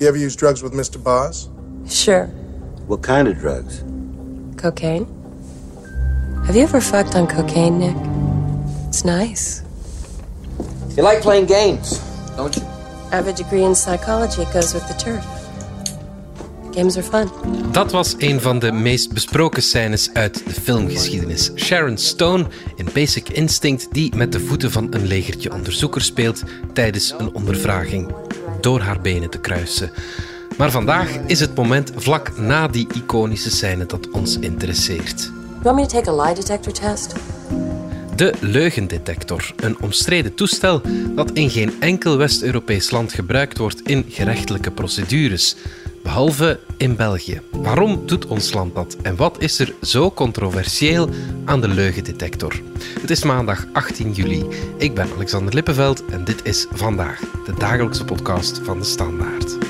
You 0.00 0.08
ever 0.08 0.16
use 0.16 0.34
drugs 0.34 0.62
with 0.62 0.72
Mr. 0.72 0.96
Boz? 0.96 1.50
Sure. 1.86 2.24
What 2.86 3.02
kind 3.02 3.28
of 3.28 3.38
drugs? 3.38 3.84
Cocaine. 4.56 5.06
Have 6.46 6.56
you 6.56 6.62
ever 6.62 6.80
fucked 6.80 7.14
on 7.16 7.26
cocaine, 7.26 7.78
Nick? 7.78 7.96
It's 8.88 9.04
nice. 9.04 9.62
You 10.96 11.02
like 11.02 11.20
playing 11.20 11.46
games, 11.46 11.98
don't 12.34 12.56
you? 12.56 12.62
I 13.12 13.16
have 13.16 13.28
a 13.28 13.34
degree 13.34 13.62
in 13.62 13.74
psychology. 13.74 14.40
It 14.40 14.50
goes 14.54 14.72
with 14.72 14.88
the 14.88 14.94
turf. 14.94 15.22
Games 16.72 16.96
are 16.96 17.02
fun. 17.02 17.30
Dat 17.72 17.92
was 17.92 18.14
een 18.18 18.40
van 18.40 18.58
de 18.58 18.72
meest 18.72 19.12
besproken 19.12 19.62
scènes 19.62 20.10
uit 20.12 20.42
de 20.46 20.60
filmgeschiedenis. 20.60 21.50
Sharon 21.56 21.98
Stone 21.98 22.46
in 22.76 22.88
Basic 22.94 23.28
Instinct, 23.28 23.88
die 23.92 24.16
met 24.16 24.32
de 24.32 24.40
voeten 24.40 24.70
van 24.70 24.94
een 24.94 25.06
legertje 25.06 25.52
onderzoekers 25.52 26.06
speelt 26.06 26.42
tijdens 26.72 27.14
een 27.18 27.34
ondervraging, 27.34 28.14
door 28.60 28.80
haar 28.80 29.00
benen 29.00 29.30
te 29.30 29.38
kruisen. 29.38 29.90
Maar 30.56 30.70
vandaag 30.70 31.16
is 31.26 31.40
het 31.40 31.54
moment 31.54 31.92
vlak 31.96 32.38
na 32.38 32.68
die 32.68 32.86
iconische 32.94 33.50
scène 33.50 33.86
dat 33.86 34.10
ons 34.10 34.38
interesseert. 34.38 35.20
You 35.20 35.62
want 35.62 35.76
me 35.76 35.86
to 35.86 36.00
take 36.00 36.10
a 36.10 36.24
lie 36.24 36.34
detector 36.34 36.72
test? 36.72 37.14
De 38.16 38.34
leugendetector, 38.40 39.52
een 39.56 39.80
omstreden 39.80 40.34
toestel 40.34 40.82
dat 41.14 41.30
in 41.30 41.50
geen 41.50 41.72
enkel 41.80 42.16
West-Europees 42.16 42.90
land 42.90 43.12
gebruikt 43.12 43.58
wordt 43.58 43.80
in 43.82 44.04
gerechtelijke 44.08 44.70
procedures. 44.70 45.56
Behalve 46.02 46.60
in 46.76 46.96
België. 46.96 47.40
Waarom 47.50 48.06
doet 48.06 48.26
ons 48.26 48.52
land 48.52 48.74
dat 48.74 48.96
en 49.02 49.16
wat 49.16 49.42
is 49.42 49.58
er 49.58 49.74
zo 49.82 50.10
controversieel 50.10 51.08
aan 51.44 51.60
de 51.60 51.68
leugendetector? 51.68 52.60
Het 53.00 53.10
is 53.10 53.24
maandag 53.24 53.66
18 53.72 54.12
juli. 54.12 54.46
Ik 54.76 54.94
ben 54.94 55.08
Alexander 55.14 55.54
Lippenveld 55.54 56.04
en 56.06 56.24
dit 56.24 56.44
is 56.44 56.66
vandaag 56.70 57.20
de 57.20 57.54
dagelijkse 57.58 58.04
podcast 58.04 58.60
van 58.64 58.78
de 58.78 58.84
Standaard. 58.84 59.69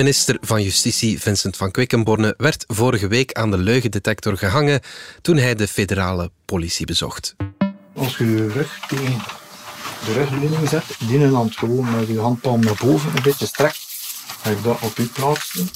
Minister 0.00 0.36
van 0.40 0.62
Justitie 0.62 1.20
Vincent 1.20 1.56
van 1.56 1.70
Quickenborne 1.70 2.34
werd 2.36 2.64
vorige 2.66 3.08
week 3.08 3.32
aan 3.32 3.50
de 3.50 3.58
leugendetector 3.58 4.36
gehangen 4.36 4.80
toen 5.22 5.36
hij 5.36 5.54
de 5.54 5.68
federale 5.68 6.30
politie 6.44 6.86
bezocht. 6.86 7.36
Als 7.94 8.16
je 8.16 8.26
je 8.26 8.48
rug 8.48 8.86
tegen 8.88 9.22
de 10.04 10.12
rugleuning 10.12 10.68
zet, 10.68 10.84
die 10.98 11.26
hand 11.26 11.56
gewoon 11.56 11.96
met 11.96 12.08
je 12.08 12.18
handpalm 12.18 12.60
naar 12.60 12.78
boven 12.80 13.16
een 13.16 13.22
beetje 13.22 13.46
strekt, 13.46 13.78
ga 14.42 14.50
ik 14.50 14.62
dat 14.62 14.78
op 14.80 14.96
je 14.96 15.02
plaatsen. 15.02 15.68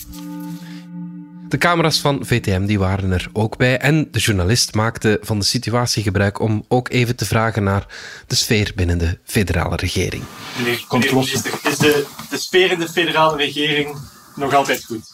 De 1.48 1.58
camera's 1.58 2.00
van 2.00 2.27
VTM 2.27 2.67
die 2.67 2.78
waren 2.78 3.12
er 3.12 3.28
ook 3.33 3.56
bij 3.56 3.78
en 3.78 4.08
de 4.11 4.19
journalist 4.19 4.75
maakte 4.75 5.19
van 5.22 5.39
de 5.39 5.45
situatie 5.45 6.02
gebruik 6.02 6.41
om 6.41 6.64
ook 6.69 6.91
even 6.91 7.17
te 7.17 7.25
vragen 7.25 7.62
naar 7.62 7.86
de 8.27 8.34
sfeer 8.34 8.72
binnen 8.75 8.98
de 8.98 9.19
federale 9.25 9.77
regering. 9.77 10.22
Meneer, 10.56 10.84
meneer 10.91 11.14
minister, 11.14 11.52
is 11.62 11.78
de, 11.78 12.06
de 12.30 12.39
sfeer 12.39 12.70
in 12.70 12.78
de 12.78 12.89
federale 12.89 13.36
regering 13.36 14.12
nog 14.34 14.54
altijd 14.54 14.84
goed? 14.84 15.12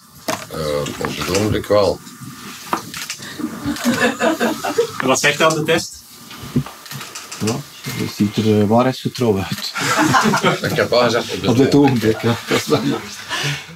Uh, 0.55 0.81
op 0.81 1.17
het 1.17 1.37
ogenblik 1.37 1.67
wel. 1.67 2.01
En 5.01 5.07
wat 5.07 5.21
zegt 5.21 5.39
dan 5.39 5.55
de 5.55 5.63
test? 5.63 5.97
Ja, 7.47 7.57
het 7.83 8.11
ziet 8.17 8.37
er 8.37 8.47
uh, 8.47 8.65
waarheidsgetrouw 8.65 9.39
uit. 9.39 9.73
Ik 10.71 10.77
heb 10.77 10.91
wel 10.91 11.03
gezegd 11.03 11.35
op 11.35 11.41
dit, 11.41 11.51
Op 11.51 11.57
dit 11.57 11.75
ogenblik, 11.75 12.23
ja. 12.23 12.37
Dat 12.49 12.59
is 12.59 12.67
wel 12.67 12.81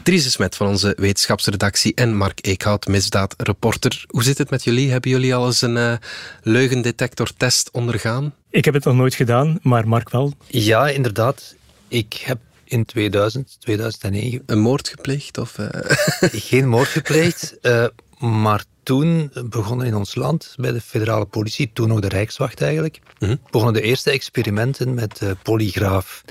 Dries 0.02 0.24
de 0.24 0.30
Smet 0.30 0.56
van 0.56 0.66
onze 0.66 0.96
wetenschapsredactie 0.98 1.94
en 1.94 2.16
Mark 2.16 2.38
Eekhout, 2.46 2.86
misdaadreporter. 2.86 4.04
Hoe 4.08 4.22
zit 4.22 4.38
het 4.38 4.50
met 4.50 4.64
jullie? 4.64 4.90
Hebben 4.90 5.10
jullie 5.10 5.34
al 5.34 5.46
eens 5.46 5.62
een 5.62 5.76
uh, 5.76 5.92
leugendetectortest 6.42 7.68
ondergaan? 7.72 8.34
Ik 8.50 8.64
heb 8.64 8.74
het 8.74 8.84
nog 8.84 8.94
nooit 8.94 9.14
gedaan, 9.14 9.58
maar 9.62 9.88
Mark 9.88 10.10
wel. 10.10 10.32
Ja, 10.46 10.88
inderdaad. 10.88 11.54
Ik 11.88 12.22
heb 12.24 12.38
in 12.74 12.84
2000, 12.84 13.56
2009... 13.60 14.42
Een 14.46 14.58
moord 14.58 14.88
gepleegd? 14.88 15.38
Of, 15.38 15.58
uh... 15.58 15.68
Geen 16.50 16.68
moord 16.68 16.88
gepleegd, 16.88 17.56
uh, 17.62 17.86
maar 18.18 18.64
toen 18.82 19.30
begonnen 19.44 19.86
in 19.86 19.94
ons 19.94 20.14
land, 20.14 20.54
bij 20.56 20.72
de 20.72 20.80
federale 20.80 21.24
politie, 21.24 21.70
toen 21.72 21.88
nog 21.88 22.00
de 22.00 22.08
Rijkswacht 22.08 22.62
eigenlijk, 22.62 22.98
mm 23.18 23.28
-hmm. 23.28 23.38
begonnen 23.50 23.82
de 23.82 23.88
eerste 23.88 24.10
experimenten 24.10 24.94
met 24.94 25.20
uh, 25.22 25.30
polygraaf. 25.42 26.24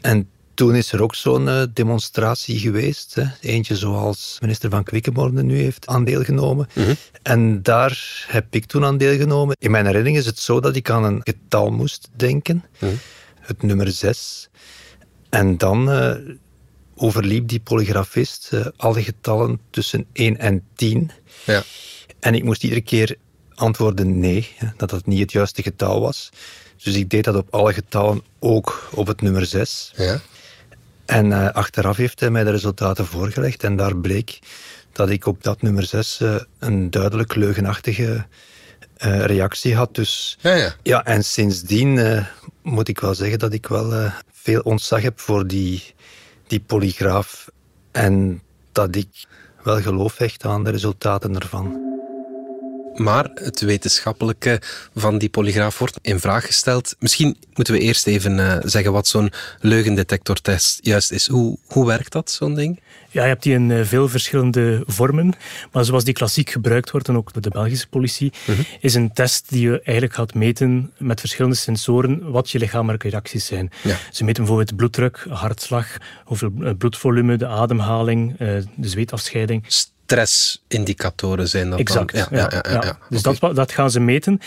En 0.00 0.28
toen 0.54 0.74
is 0.74 0.92
er 0.92 1.02
ook 1.02 1.14
zo'n 1.14 1.46
uh, 1.46 1.62
demonstratie 1.72 2.58
geweest. 2.58 3.14
Hè. 3.14 3.24
Eentje 3.40 3.76
zoals 3.76 4.38
minister 4.40 4.70
van 4.70 4.84
Quickenborne 4.84 5.42
nu 5.42 5.58
heeft 5.58 5.86
aandeel 5.86 6.24
genomen. 6.24 6.68
Mm 6.74 6.84
-hmm. 6.84 6.96
En 7.22 7.62
daar 7.62 8.24
heb 8.28 8.46
ik 8.50 8.66
toen 8.66 8.84
aan 8.84 8.96
deelgenomen. 8.96 9.56
In 9.58 9.70
mijn 9.70 9.86
herinnering 9.86 10.18
is 10.18 10.26
het 10.26 10.38
zo 10.38 10.60
dat 10.60 10.76
ik 10.76 10.90
aan 10.90 11.04
een 11.04 11.20
getal 11.22 11.70
moest 11.70 12.08
denken. 12.16 12.54
Mm 12.54 12.88
-hmm. 12.88 12.98
Het 13.40 13.62
nummer 13.62 13.92
6. 13.92 14.48
En 15.34 15.56
dan 15.56 15.90
uh, 15.90 16.14
overliep 16.94 17.48
die 17.48 17.60
polygrafist 17.60 18.50
uh, 18.54 18.66
alle 18.76 19.02
getallen 19.02 19.60
tussen 19.70 20.06
1 20.12 20.38
en 20.38 20.62
10. 20.74 21.10
Ja. 21.44 21.62
En 22.20 22.34
ik 22.34 22.44
moest 22.44 22.62
iedere 22.62 22.80
keer 22.80 23.16
antwoorden 23.54 24.18
nee, 24.18 24.56
dat 24.76 24.90
dat 24.90 25.06
niet 25.06 25.18
het 25.18 25.32
juiste 25.32 25.62
getal 25.62 26.00
was. 26.00 26.30
Dus 26.82 26.94
ik 26.94 27.10
deed 27.10 27.24
dat 27.24 27.36
op 27.36 27.54
alle 27.54 27.72
getallen, 27.72 28.22
ook 28.38 28.88
op 28.94 29.06
het 29.06 29.20
nummer 29.20 29.46
6. 29.46 29.92
Ja. 29.96 30.20
En 31.06 31.26
uh, 31.26 31.50
achteraf 31.50 31.96
heeft 31.96 32.20
hij 32.20 32.30
mij 32.30 32.44
de 32.44 32.50
resultaten 32.50 33.06
voorgelegd 33.06 33.64
en 33.64 33.76
daar 33.76 33.96
bleek 33.96 34.38
dat 34.92 35.10
ik 35.10 35.26
op 35.26 35.42
dat 35.42 35.62
nummer 35.62 35.84
6 35.84 36.18
uh, 36.22 36.36
een 36.58 36.90
duidelijk 36.90 37.34
leugenachtige 37.34 38.26
uh, 38.98 39.24
reactie 39.24 39.74
had. 39.74 39.94
Dus, 39.94 40.38
ja, 40.40 40.54
ja. 40.54 40.74
ja 40.82 41.04
en 41.04 41.24
sindsdien 41.24 42.24
moet 42.62 42.88
ik 42.88 43.00
wel 43.00 43.14
zeggen 43.14 43.38
dat 43.38 43.52
ik 43.52 43.66
wel 43.66 44.10
veel 44.32 44.60
ontzag 44.60 45.02
heb 45.02 45.20
voor 45.20 45.46
die, 45.46 45.94
die 46.46 46.60
polygraaf 46.60 47.50
en 47.92 48.42
dat 48.72 48.96
ik 48.96 49.26
wel 49.62 49.80
geloof 49.80 50.18
hecht 50.18 50.44
aan 50.44 50.64
de 50.64 50.70
resultaten 50.70 51.34
ervan. 51.34 51.93
Maar 52.94 53.30
het 53.34 53.60
wetenschappelijke 53.60 54.60
van 54.94 55.18
die 55.18 55.28
polygraaf 55.28 55.78
wordt 55.78 55.98
in 56.02 56.20
vraag 56.20 56.46
gesteld. 56.46 56.96
Misschien 56.98 57.36
moeten 57.54 57.74
we 57.74 57.80
eerst 57.80 58.06
even 58.06 58.38
uh, 58.38 58.56
zeggen 58.62 58.92
wat 58.92 59.06
zo'n 59.06 59.32
leugendetectortest 59.60 60.78
juist 60.82 61.12
is. 61.12 61.28
Hoe, 61.28 61.58
hoe 61.66 61.86
werkt 61.86 62.12
dat, 62.12 62.30
zo'n 62.30 62.54
ding? 62.54 62.80
Ja, 63.10 63.22
je 63.22 63.28
hebt 63.28 63.42
die 63.42 63.54
in 63.54 63.70
uh, 63.70 63.84
veel 63.84 64.08
verschillende 64.08 64.82
vormen. 64.86 65.32
Maar 65.72 65.84
zoals 65.84 66.04
die 66.04 66.14
klassiek 66.14 66.50
gebruikt 66.50 66.90
wordt, 66.90 67.08
en 67.08 67.16
ook 67.16 67.32
door 67.32 67.42
de 67.42 67.50
Belgische 67.50 67.88
politie, 67.88 68.32
uh 68.46 68.56
-huh. 68.56 68.64
is 68.80 68.94
een 68.94 69.12
test 69.12 69.48
die 69.48 69.60
je 69.60 69.80
eigenlijk 69.82 70.14
gaat 70.14 70.34
meten 70.34 70.92
met 70.98 71.20
verschillende 71.20 71.56
sensoren 71.56 72.30
wat 72.30 72.50
je 72.50 72.58
lichamelijke 72.58 73.08
reacties 73.08 73.46
zijn. 73.46 73.70
Ja. 73.82 73.96
Ze 74.12 74.24
meten 74.24 74.44
bijvoorbeeld 74.44 74.76
bloeddruk, 74.76 75.26
hartslag, 75.28 75.86
hoeveel 76.24 76.50
bloedvolume, 76.78 77.36
de 77.36 77.46
ademhaling, 77.46 78.36
de 78.76 78.88
zweetafscheiding 78.88 79.64
stressindicatoren 80.04 81.48
zijn 81.48 81.70
dat 81.70 81.78
exact, 81.78 82.12
dan. 82.12 82.26
Ja, 82.30 82.48
ja, 82.50 82.62
ja, 82.70 82.82
ja. 82.82 82.98
Dus 83.08 83.20
okay. 83.20 83.38
dat, 83.40 83.56
dat 83.56 83.72
gaan 83.72 83.90
ze 83.90 84.00
meten. 84.00 84.40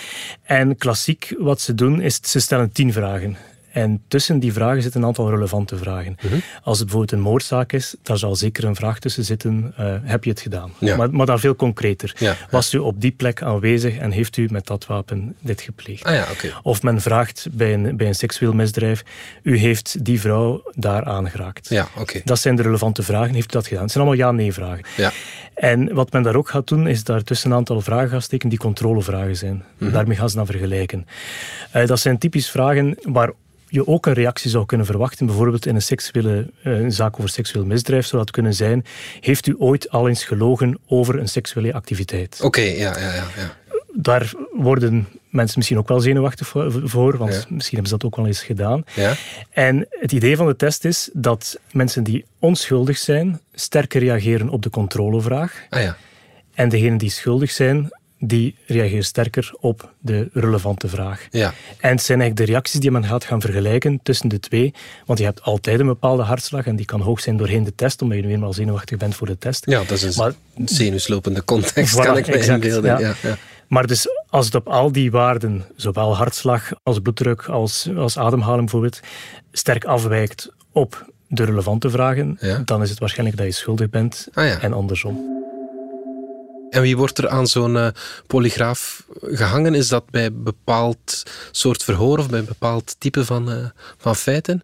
En 0.44 0.78
klassiek 0.78 1.36
wat 1.38 1.62
ze 1.62 1.76
doen, 1.76 2.02
is 2.02 2.20
ze 2.22 2.40
stellen 2.40 2.72
tien 2.72 2.94
vragen. 2.94 3.38
En 3.78 4.02
tussen 4.08 4.40
die 4.40 4.54
vragen 4.54 4.82
zitten 4.82 5.02
een 5.02 5.08
aantal 5.08 5.30
relevante 5.30 5.78
vragen. 5.78 6.18
Mhm. 6.18 6.26
Uh 6.26 6.32
-huh. 6.32 6.42
Als 6.64 6.78
het 6.78 6.88
bijvoorbeeld 6.88 7.12
een 7.12 7.26
moordzaak 7.30 7.74
is, 7.74 7.96
daar 8.04 8.18
zal 8.18 8.36
zeker 8.36 8.64
een 8.64 8.76
vraag 8.76 9.00
tussen 9.00 9.24
zitten. 9.24 9.74
Uh, 9.80 9.94
heb 10.04 10.24
je 10.24 10.30
het 10.30 10.40
gedaan? 10.40 10.72
Ja. 10.80 10.96
Maar, 10.96 11.12
maar 11.12 11.26
dan 11.26 11.40
veel 11.40 11.56
concreter. 11.56 12.16
Ja, 12.18 12.36
Was 12.50 12.74
u 12.74 12.78
op 12.78 13.02
die 13.02 13.12
plek 13.12 13.42
aanwezig 13.42 13.98
en 13.98 14.12
heeft 14.12 14.38
u 14.38 14.48
met 14.52 14.68
dat 14.68 14.86
wapen 14.86 15.36
dit 15.40 15.62
gepleegd? 15.62 16.04
Ah, 16.04 16.14
ja, 16.14 16.26
okay. 16.32 16.54
Of 16.64 16.84
men 16.84 17.02
vraagt 17.02 17.48
bij 17.52 17.74
een, 17.74 17.98
bij 17.98 18.08
een 18.08 18.16
seksueel 18.16 18.54
misdrijf, 18.54 19.04
u 19.44 19.58
heeft 19.58 20.06
die 20.06 20.20
vrouw 20.20 20.64
daar 20.76 21.04
aangeraakt. 21.04 21.70
Ja, 21.70 21.88
okay. 21.98 22.22
Dat 22.26 22.40
zijn 22.40 22.56
de 22.56 22.62
relevante 22.62 23.04
vragen. 23.04 23.34
Heeft 23.34 23.50
u 23.50 23.54
dat 23.54 23.68
gedaan? 23.68 23.84
Het 23.84 23.92
zijn 23.92 24.04
allemaal 24.06 24.26
ja-nee 24.26 24.54
vragen. 24.54 24.86
Ja. 24.96 25.12
En 25.54 25.94
wat 25.94 26.12
men 26.12 26.24
daar 26.24 26.36
ook 26.36 26.50
gaat 26.50 26.68
doen, 26.68 26.88
is 26.88 27.04
daar 27.04 27.24
tussen 27.24 27.52
een 27.52 27.58
aantal 27.58 27.82
vragen 27.82 28.10
gaan 28.10 28.22
steken 28.22 28.50
die 28.50 28.60
controlevragen 28.60 29.36
zijn. 29.36 29.64
Mhm. 29.78 29.92
Daarmee 29.92 30.18
gaan 30.18 30.30
ze 30.30 30.36
dan 30.36 30.46
vergelijken. 30.46 31.08
Uh, 31.76 31.86
dat 31.86 32.00
zijn 32.00 32.18
typisch 32.18 32.50
vragen 32.50 32.98
waar 33.02 33.32
je 33.68 33.88
ook 33.88 34.06
een 34.06 34.14
reactie 34.14 34.50
zou 34.50 34.66
kunnen 34.66 34.86
verwachten, 34.86 35.26
bijvoorbeeld 35.26 35.66
in 35.66 35.76
een, 35.76 35.82
seksuele, 35.82 36.50
een 36.64 36.92
zaak 36.92 37.18
over 37.18 37.30
seksueel 37.30 37.66
misdrijf, 37.66 38.06
zou 38.06 38.22
dat 38.22 38.32
kunnen 38.32 38.54
zijn, 38.54 38.86
heeft 39.20 39.48
u 39.48 39.56
ooit 39.58 39.90
al 39.90 40.08
eens 40.08 40.24
gelogen 40.24 40.80
over 40.88 41.20
een 41.20 41.30
seksuele 41.30 41.74
activiteit? 41.74 42.36
Oké, 42.38 42.46
okay, 42.46 42.78
ja, 42.78 43.00
ja, 43.00 43.14
ja, 43.14 43.26
ja. 43.36 43.56
Daar 43.94 44.34
worden 44.52 45.08
mensen 45.30 45.58
misschien 45.58 45.78
ook 45.78 45.88
wel 45.88 46.00
zenuwachtig 46.00 46.48
voor, 46.84 47.18
want 47.18 47.34
ja. 47.34 47.44
misschien 47.50 47.78
hebben 47.78 47.88
ze 47.88 47.98
dat 47.98 48.04
ook 48.04 48.16
wel 48.16 48.26
eens 48.28 48.44
gedaan. 48.44 48.84
Ja. 48.94 49.14
En 49.50 49.88
het 49.90 50.12
idee 50.12 50.36
van 50.36 50.48
de 50.48 50.56
test 50.56 50.86
is 50.86 51.10
dat 51.14 51.60
mensen 51.72 52.04
die 52.04 52.26
onschuldig 52.40 52.98
zijn, 52.98 53.40
sterker 53.54 54.00
reageren 54.00 54.50
op 54.50 54.62
de 54.62 54.70
controlevraag. 54.70 55.66
Ah, 55.70 55.82
ja. 55.82 55.98
En 56.54 56.70
degenen 56.70 56.98
die 56.98 57.10
schuldig 57.10 57.52
zijn, 57.52 57.90
die 58.20 58.56
reageert 58.66 59.06
sterker 59.06 59.52
op 59.60 59.94
de 60.00 60.30
relevante 60.34 60.88
vraag. 60.88 61.28
Ja. 61.32 61.54
En 61.80 61.90
het 61.92 62.02
zijn 62.02 62.20
eigenlijk 62.20 62.36
de 62.50 62.54
reacties 62.54 62.80
die 62.80 62.92
men 62.92 63.06
gaat 63.06 63.24
gaan 63.24 63.42
vergelijken 63.42 64.00
tussen 64.04 64.30
de 64.30 64.40
twee. 64.40 64.74
Want 65.06 65.20
je 65.20 65.26
hebt 65.26 65.42
altijd 65.42 65.80
een 65.80 65.86
bepaalde 65.86 66.24
hartslag 66.24 66.66
en 66.66 66.76
die 66.76 66.86
kan 66.86 67.02
hoog 67.02 67.20
zijn 67.20 67.38
doorheen 67.38 67.64
de 67.64 67.76
test, 67.76 68.02
omdat 68.02 68.18
je 68.18 68.24
nu 68.24 68.32
eenmaal 68.32 68.54
zenuwachtig 68.54 68.98
bent 68.98 69.16
voor 69.16 69.28
de 69.28 69.38
test. 69.38 69.66
Ja, 69.66 69.80
dat 69.80 69.92
is 69.92 70.04
een 70.04 70.14
Maar- 70.24 70.34
zenuwslopende 70.66 71.44
context, 71.44 71.96
Voilà, 71.98 72.02
kan 72.04 72.18
ik 72.18 72.28
me 72.28 72.46
inbeelden. 72.46 73.00
ja. 73.00 73.14
Ja. 73.22 73.38
Maar 73.68 73.88
dus 73.88 74.08
als 74.30 74.46
het 74.46 74.56
op 74.56 74.68
al 74.68 74.92
die 74.92 75.12
waarden, 75.12 75.66
zowel 75.76 76.16
hartslag 76.16 76.72
als 76.84 77.00
bloeddruk 77.00 77.46
als, 77.46 77.90
als 77.98 78.18
ademhaling 78.18 78.62
bijvoorbeeld, 78.62 79.00
sterk 79.52 79.86
afwijkt 79.86 80.50
op 80.72 81.06
de 81.28 81.44
relevante 81.44 81.90
vragen, 81.90 82.40
dan 82.66 82.82
is 82.82 82.90
het 82.90 83.00
waarschijnlijk 83.00 83.38
dat 83.38 83.48
je 83.48 83.54
schuldig 83.54 83.90
bent 83.90 84.28
Ah, 84.34 84.64
en 84.64 84.74
andersom. 84.74 85.37
En 86.70 86.82
wie 86.82 86.98
wordt 86.98 87.18
er 87.18 87.28
aan 87.28 87.48
zo'n 87.48 87.78
eh, 87.78 87.88
polygraaf 88.28 89.06
gehangen? 89.22 89.74
Is 89.74 89.88
dat 89.88 90.10
bij 90.10 90.26
een 90.26 90.44
bepaald 90.44 91.24
soort 91.52 91.84
verhoor 91.84 92.18
of 92.18 92.30
bij 92.30 92.40
een 92.40 92.46
bepaald 92.46 92.96
type 92.98 93.26
van, 93.26 93.52
eh, 93.52 93.66
van 93.98 94.16
feiten? 94.16 94.62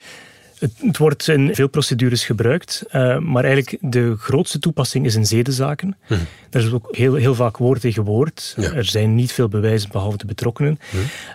Het, 0.60 0.98
wordt 0.98 1.28
in 1.28 1.56
veel 1.56 1.68
procedures 1.68 2.26
gebruikt, 2.26 2.84
eh, 2.90 3.18
maar 3.18 3.44
eigenlijk 3.44 3.78
de 3.82 4.16
grootste 4.18 4.60
toepassing 4.60 5.06
is 5.06 5.16
in 5.16 5.26
zedenzaken. 5.26 5.98
Daar 6.50 6.62
is 6.62 6.72
ook 6.72 6.88
heel, 6.92 7.14
heel 7.14 7.36
vaak 7.36 7.58
woord 7.58 7.82
tegen 7.82 8.04
woord. 8.04 8.54
Ja. 8.58 8.72
Er 8.74 8.86
zijn 8.86 9.16
niet 9.16 9.32
veel 9.32 9.48
bewijzen 9.48 9.90
behalve 9.92 10.18
de 10.18 10.26
betrokkenen. 10.26 10.80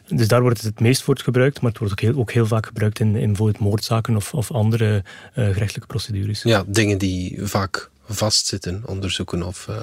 Dus 0.06 0.29
daar 0.29 0.41
wordt 0.41 0.56
het 0.56 0.67
het 0.67 0.81
meest 0.81 1.03
voor 1.03 1.19
gebruikt, 1.19 1.61
maar 1.61 1.71
het 1.71 1.79
wordt 1.79 1.93
ook 1.93 2.00
heel, 2.00 2.19
ook 2.19 2.32
heel 2.32 2.47
vaak 2.47 2.67
gebruikt 2.67 3.00
in, 3.00 3.17
in 3.17 3.26
bijvoorbeeld 3.26 3.59
moordzaken 3.59 4.17
of, 4.17 4.35
of 4.35 4.50
andere 4.50 5.03
gerechtelijke 5.35 5.87
procedures. 5.87 6.43
Ja, 6.43 6.64
dingen 6.67 6.99
die 6.99 7.38
vaak 7.43 7.91
vastzitten, 8.08 8.82
onderzoeken 8.87 9.43
of... 9.43 9.69
eh, 9.69 9.76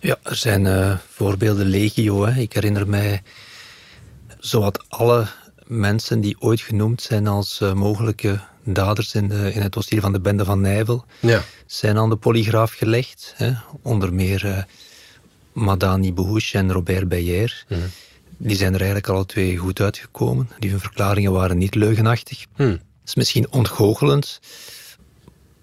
Ja, 0.00 0.16
er 0.22 0.36
zijn 0.36 0.66
eh, 0.66 0.96
voorbeelden 1.12 1.66
legio. 1.66 2.26
Hè. 2.26 2.40
Ik 2.40 2.52
herinner 2.52 2.88
mij 2.88 3.22
zowat 4.38 4.84
alle 4.88 5.26
mensen 5.66 6.20
die 6.20 6.36
ooit 6.40 6.60
genoemd 6.60 7.02
zijn 7.02 7.26
als 7.26 7.60
eh, 7.60 7.72
mogelijke 7.72 8.40
daders 8.64 9.14
in, 9.14 9.28
de, 9.28 9.52
in 9.52 9.60
het 9.62 9.72
dossier 9.72 10.00
van 10.00 10.12
de 10.12 10.20
bende 10.20 10.44
van 10.44 10.60
Nijvel, 10.60 11.04
ja. 11.20 11.42
zijn 11.66 11.98
aan 11.98 12.08
de 12.08 12.16
polygraaf 12.16 12.72
gelegd. 12.72 13.34
Hè. 13.36 13.52
Onder 13.82 14.14
meer 14.14 14.66
Madani 15.52 16.12
Bouhouche 16.12 16.58
en 16.58 16.72
Robert 16.72 17.08
Beyer. 17.08 17.64
Die 18.36 18.56
zijn 18.56 18.72
er 18.72 18.78
eigenlijk 18.78 19.08
alle 19.08 19.26
twee 19.26 19.56
goed 19.56 19.80
uitgekomen. 19.80 20.50
Die 20.58 20.70
hun 20.70 20.80
verklaringen 20.80 21.32
waren 21.32 21.58
niet 21.58 21.74
leugenachtig. 21.74 22.44
Hm. 22.56 22.62
Het 22.62 22.80
is 23.04 23.14
misschien 23.14 23.50
ontgoochelend, 23.52 24.40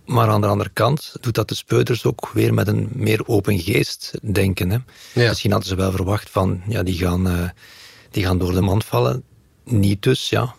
maar 0.05 0.29
aan 0.29 0.41
de 0.41 0.47
andere 0.47 0.69
kant 0.69 1.13
doet 1.21 1.35
dat 1.35 1.49
de 1.49 1.55
speuders 1.55 2.05
ook 2.05 2.29
weer 2.33 2.53
met 2.53 2.67
een 2.67 2.89
meer 2.93 3.27
open 3.27 3.59
geest 3.59 4.11
denken. 4.21 4.69
Hè. 4.69 4.77
Ja. 5.13 5.27
Misschien 5.29 5.51
hadden 5.51 5.69
ze 5.69 5.75
wel 5.75 5.91
verwacht 5.91 6.29
van, 6.29 6.61
ja, 6.67 6.83
die 6.83 6.97
gaan, 6.97 7.27
eh, 7.27 7.49
die 8.11 8.23
gaan 8.25 8.37
door 8.37 8.53
de 8.53 8.61
mand 8.61 8.85
vallen. 8.85 9.23
Niet 9.63 10.03
dus, 10.03 10.29
ja. 10.29 10.55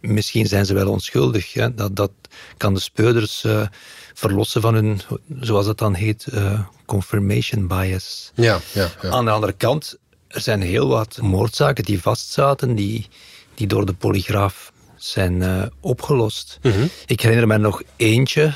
Misschien 0.00 0.46
zijn 0.46 0.66
ze 0.66 0.74
wel 0.74 0.90
onschuldig. 0.90 1.52
Hè. 1.52 1.74
Dat, 1.74 1.96
dat 1.96 2.10
kan 2.56 2.74
de 2.74 2.80
speuders 2.80 3.44
eh, 3.44 3.66
verlossen 4.14 4.60
van 4.60 4.74
hun, 4.74 5.00
zoals 5.40 5.66
dat 5.66 5.78
dan 5.78 5.94
heet, 5.94 6.26
eh, 6.26 6.60
confirmation 6.86 7.66
bias. 7.66 8.32
Ja, 8.34 8.60
ja, 8.72 8.90
ja. 9.02 9.10
Aan 9.10 9.24
de 9.24 9.30
andere 9.30 9.52
kant, 9.52 9.98
er 10.28 10.40
zijn 10.40 10.62
heel 10.62 10.88
wat 10.88 11.18
moordzaken 11.20 11.84
die 11.84 12.02
vastzaten, 12.02 12.74
die, 12.74 13.08
die 13.54 13.66
door 13.66 13.86
de 13.86 13.92
polygraaf 13.92 14.72
zijn 14.96 15.70
opgelost. 15.80 16.58
Ik 17.06 17.20
herinner 17.20 17.46
me 17.46 17.58
nog 17.58 17.82
eentje, 17.96 18.54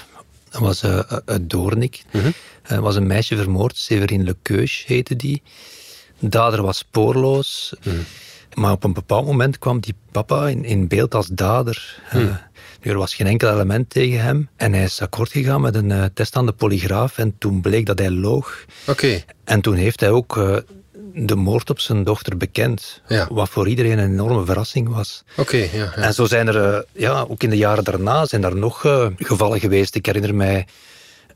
dat 0.51 0.61
was 0.61 0.83
eh 0.83 0.99
uit 1.25 1.51
Doornik. 1.51 2.03
Er 2.63 2.81
was 2.81 2.97
een 2.97 3.07
meisje 3.07 3.37
vermoord, 3.37 3.77
Severine 3.77 4.25
Lekeus 4.25 4.85
heette 4.87 5.17
die. 5.17 5.43
De 6.19 6.29
dader 6.29 6.63
was 6.63 6.79
spoorloos. 6.79 7.75
Maar 8.55 8.73
op 8.73 8.85
een 8.85 8.93
bepaald 8.93 9.27
moment 9.27 9.59
kwam 9.59 9.81
die 9.81 9.95
papa 10.13 10.49
in, 10.49 10.65
in 10.65 10.89
beeld 10.89 11.15
als 11.15 11.27
dader. 11.27 12.03
Eh, 12.11 12.21
nu, 12.83 12.91
er 12.91 12.99
was 12.99 13.15
geen 13.15 13.27
enkel 13.27 13.53
element 13.53 13.91
tegen 13.91 14.21
hem. 14.21 14.49
En 14.57 14.73
hij 14.73 14.85
is 14.85 15.01
akkoord 15.01 15.31
gegaan 15.31 15.61
met 15.61 15.75
een 15.75 15.91
eh, 15.91 16.05
test 16.15 16.37
aan 16.37 16.47
de 16.47 16.53
polygraaf. 16.53 17.19
En 17.19 17.35
toen 17.39 17.61
bleek 17.61 17.87
dat 17.87 17.99
hij 17.99 18.11
loog. 18.11 18.65
Oké, 18.87 19.23
En 19.45 19.61
toen 19.61 19.75
heeft 19.75 20.01
hij 20.01 20.11
ook 20.11 20.37
eh, 20.37 20.57
de 21.27 21.35
moord 21.35 21.71
op 21.71 21.81
zijn 21.81 22.05
dochter 22.05 22.37
bekend. 22.37 23.03
Ja. 23.09 23.29
Wat 23.31 23.49
voor 23.49 23.69
iedereen 23.69 23.99
een 23.99 24.11
enorme 24.11 24.45
verrassing 24.45 24.89
was. 24.89 25.25
oké, 25.37 25.57
ja, 25.57 25.69
ja. 25.73 25.93
En 25.93 26.15
zo 26.15 26.27
zijn 26.27 26.49
er, 26.49 26.75
eh, 26.75 26.81
ja, 26.93 27.27
ook 27.29 27.43
in 27.43 27.51
de 27.51 27.57
jaren 27.57 27.85
daarna, 27.85 28.27
zijn 28.27 28.45
er 28.45 28.57
nog 28.57 28.85
eh, 28.85 29.07
gevallen 29.17 29.61
geweest. 29.61 29.95
Ik 29.95 30.07
herinner 30.07 30.35
mij 30.35 30.67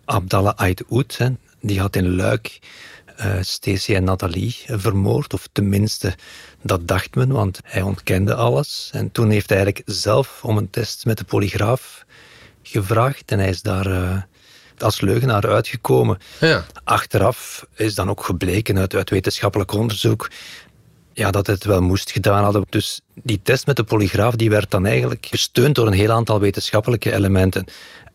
Abdallah 0.05 0.55
Ait 0.57 0.83
Oud, 0.91 1.17
hè. 1.19 1.29
die 1.61 1.81
had 1.81 1.97
in 1.97 2.17
Luik 2.17 2.59
eh 3.17 3.35
Stacey 3.41 3.97
en 3.97 4.05
Nathalie 4.05 4.57
vermoord. 4.67 5.35
Of 5.35 5.49
tenminste, 5.53 6.15
dat 6.63 6.89
dacht 6.89 7.15
men, 7.15 7.29
want 7.29 7.61
hij 7.65 7.83
ontkende 7.83 8.35
alles. 8.35 8.91
En 8.93 9.13
toen 9.13 9.31
heeft 9.31 9.49
hij 9.49 9.59
eigenlijk 9.59 9.89
zelf 9.91 10.45
om 10.45 10.57
een 10.57 10.71
test 10.71 11.05
met 11.05 11.19
de 11.19 11.25
polygraaf 11.25 12.05
gevraagd. 12.63 13.31
En 13.31 13.39
hij 13.39 13.49
is 13.49 13.63
daar 13.63 14.27
als 14.83 15.01
leugenaar 15.01 15.49
uitgekomen. 15.49 16.19
Ja. 16.41 16.65
Achteraf 16.85 17.67
is 17.75 17.95
dan 17.95 18.11
ook 18.11 18.25
gebleken 18.25 18.79
uit, 18.79 18.95
uit 18.95 19.11
wetenschappelijk 19.11 19.73
onderzoek 19.73 20.29
ja, 21.13 21.31
dat 21.31 21.47
het 21.47 21.65
wel 21.65 21.81
moest 21.81 22.11
gedaan 22.11 22.45
hadden. 22.45 22.65
Dus 22.69 23.01
die 23.15 23.41
test 23.43 23.67
met 23.67 23.77
de 23.77 23.85
polygraaf 23.85 24.35
die 24.35 24.51
werd 24.51 24.71
dan 24.71 24.87
eigenlijk 24.87 25.27
gesteund 25.27 25.75
door 25.75 25.87
een 25.87 25.93
heel 25.93 26.11
aantal 26.11 26.41
wetenschappelijke 26.41 27.13
elementen. 27.13 27.65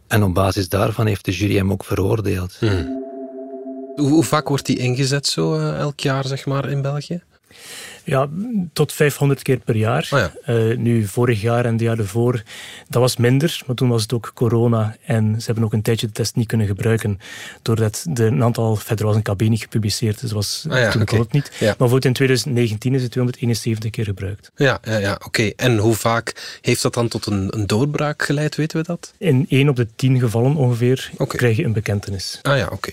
En 0.07 0.23
op 0.23 0.33
basis 0.33 0.69
daarvan 0.69 1.05
heeft 1.05 1.25
de 1.25 1.31
jury 1.31 1.55
hem 1.55 1.71
ook 1.71 1.83
veroordeeld. 1.83 2.57
Hoe, 2.59 4.09
hoe 4.09 4.23
vaak 4.23 4.47
wordt 4.47 4.65
die 4.65 4.77
ingezet 4.77 5.27
zo 5.27 5.55
eh, 5.55 5.79
elk 5.79 5.99
jaar, 5.99 6.25
zeg 6.25 6.45
maar, 6.45 6.69
in 6.69 6.81
België? 6.81 7.23
Ja, 8.03 8.29
tot 8.73 8.94
500 8.94 9.41
keer 9.41 9.57
per 9.57 9.75
jaar. 9.75 10.09
Oh 10.11 10.19
ja. 10.19 10.31
Eh, 10.44 10.77
nu, 10.77 11.07
vorig 11.07 11.41
jaar 11.41 11.65
en 11.65 11.71
het 11.71 11.81
jaar 11.81 11.97
ervoor, 11.97 12.44
dat 12.89 13.01
was 13.01 13.17
minder, 13.17 13.61
maar 13.65 13.75
toen 13.75 13.89
was 13.89 14.01
het 14.01 14.13
ook 14.13 14.31
corona 14.33 14.95
en 15.05 15.35
ze 15.39 15.45
hebben 15.45 15.63
ook 15.63 15.73
een 15.73 15.81
tijdje 15.81 16.07
de 16.07 16.13
test 16.13 16.35
niet 16.35 16.47
kunnen 16.47 16.67
gebruiken, 16.67 17.19
doordat 17.61 18.05
de, 18.09 18.25
een 18.25 18.44
aantal, 18.44 18.75
verder 18.75 19.05
was 19.05 19.15
een 19.15 19.21
KB 19.21 19.41
niet 19.41 19.61
gepubliceerd, 19.61 20.21
dus 20.21 20.31
was, 20.31 20.65
Ah 20.69 20.79
ja, 20.79 20.91
toen 20.91 21.05
kon 21.05 21.19
het 21.19 21.31
niet. 21.31 21.45
Ja. 21.45 21.65
Maar 21.65 21.75
bijvoorbeeld 21.77 22.05
in 22.05 22.13
2019 22.13 22.94
is 22.94 23.01
het 23.01 23.11
271 23.11 23.91
keer 23.91 24.05
gebruikt. 24.05 24.51
Ja, 24.55 24.79
ja, 24.83 24.97
ja 24.97 25.19
oké. 25.25 25.51
En 25.55 25.77
hoe 25.77 25.95
vaak 25.95 26.59
heeft 26.61 26.81
dat 26.81 26.93
dan 26.93 27.07
tot 27.07 27.25
een, 27.25 27.57
een 27.57 27.67
doorbraak 27.67 28.23
geleid, 28.23 28.55
weten 28.55 28.77
we 28.77 28.83
dat? 28.83 29.13
In 29.17 29.45
1 29.50 29.69
op 29.69 29.75
de 29.75 29.88
10 29.95 30.19
gevallen 30.19 30.55
ongeveer 30.55 31.11
krijg 31.27 31.57
je 31.57 31.63
een 31.63 31.73
bekentenis. 31.73 32.39
Ah 32.41 32.57
ja, 32.57 32.69
oké. 32.71 32.91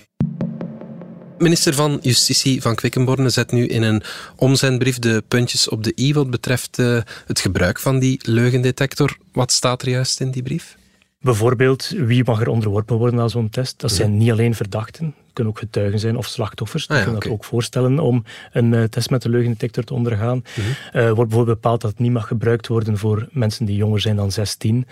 Minister 1.37 1.73
van 1.73 1.99
Justitie 2.01 2.61
van 2.61 2.75
Quickenborne 2.75 3.29
zet 3.29 3.51
nu 3.51 3.67
in 3.67 3.83
een 3.83 4.03
omzendbrief 4.35 4.99
de 4.99 5.23
puntjes 5.27 5.69
op 5.69 5.83
de 5.83 5.93
i 5.99 6.13
wat 6.13 6.29
betreft 6.29 6.79
eh, 6.79 6.97
het 7.25 7.39
gebruik 7.39 7.79
van 7.79 7.99
die 7.99 8.19
leugendetector. 8.21 9.17
Wat 9.31 9.51
staat 9.51 9.81
er 9.81 9.89
juist 9.89 10.19
in 10.19 10.31
die 10.31 10.43
brief? 10.43 10.77
Bijvoorbeeld, 11.25 11.93
wie 11.97 12.23
mag 12.23 12.41
er 12.41 12.47
onderworpen 12.47 12.97
worden 12.97 13.19
aan 13.19 13.29
zo'n 13.29 13.49
test? 13.49 13.79
Dat 13.79 13.91
zijn 13.91 14.17
niet 14.17 14.31
alleen 14.31 14.55
verdachten, 14.55 15.05
het 15.05 15.33
kunnen 15.33 15.53
ook 15.53 15.59
getuigen 15.59 15.99
zijn 15.99 16.17
of 16.17 16.27
slachtoffers. 16.27 16.87
Ah 16.87 16.97
ja, 16.97 17.11
dat 17.11 17.27
ook 17.27 17.43
voorstellen 17.43 17.99
om 17.99 18.23
een 18.51 18.73
eh, 18.73 18.83
test 18.83 19.09
met 19.09 19.21
de 19.21 19.29
leugendetector 19.29 19.83
te 19.83 19.93
ondergaan. 19.93 20.43
Mhm. 20.55 20.67
Eh, 20.91 21.03
wordt 21.03 21.29
bijvoorbeeld 21.29 21.61
bepaald 21.61 21.81
dat 21.81 21.91
het 21.91 21.99
niet 21.99 22.11
mag 22.11 22.27
gebruikt 22.27 22.67
worden 22.67 22.97
voor 22.97 23.27
mensen 23.31 23.65
die 23.65 23.75
jonger 23.75 23.99
zijn 23.99 24.15
dan 24.15 24.31
16. 24.31 24.85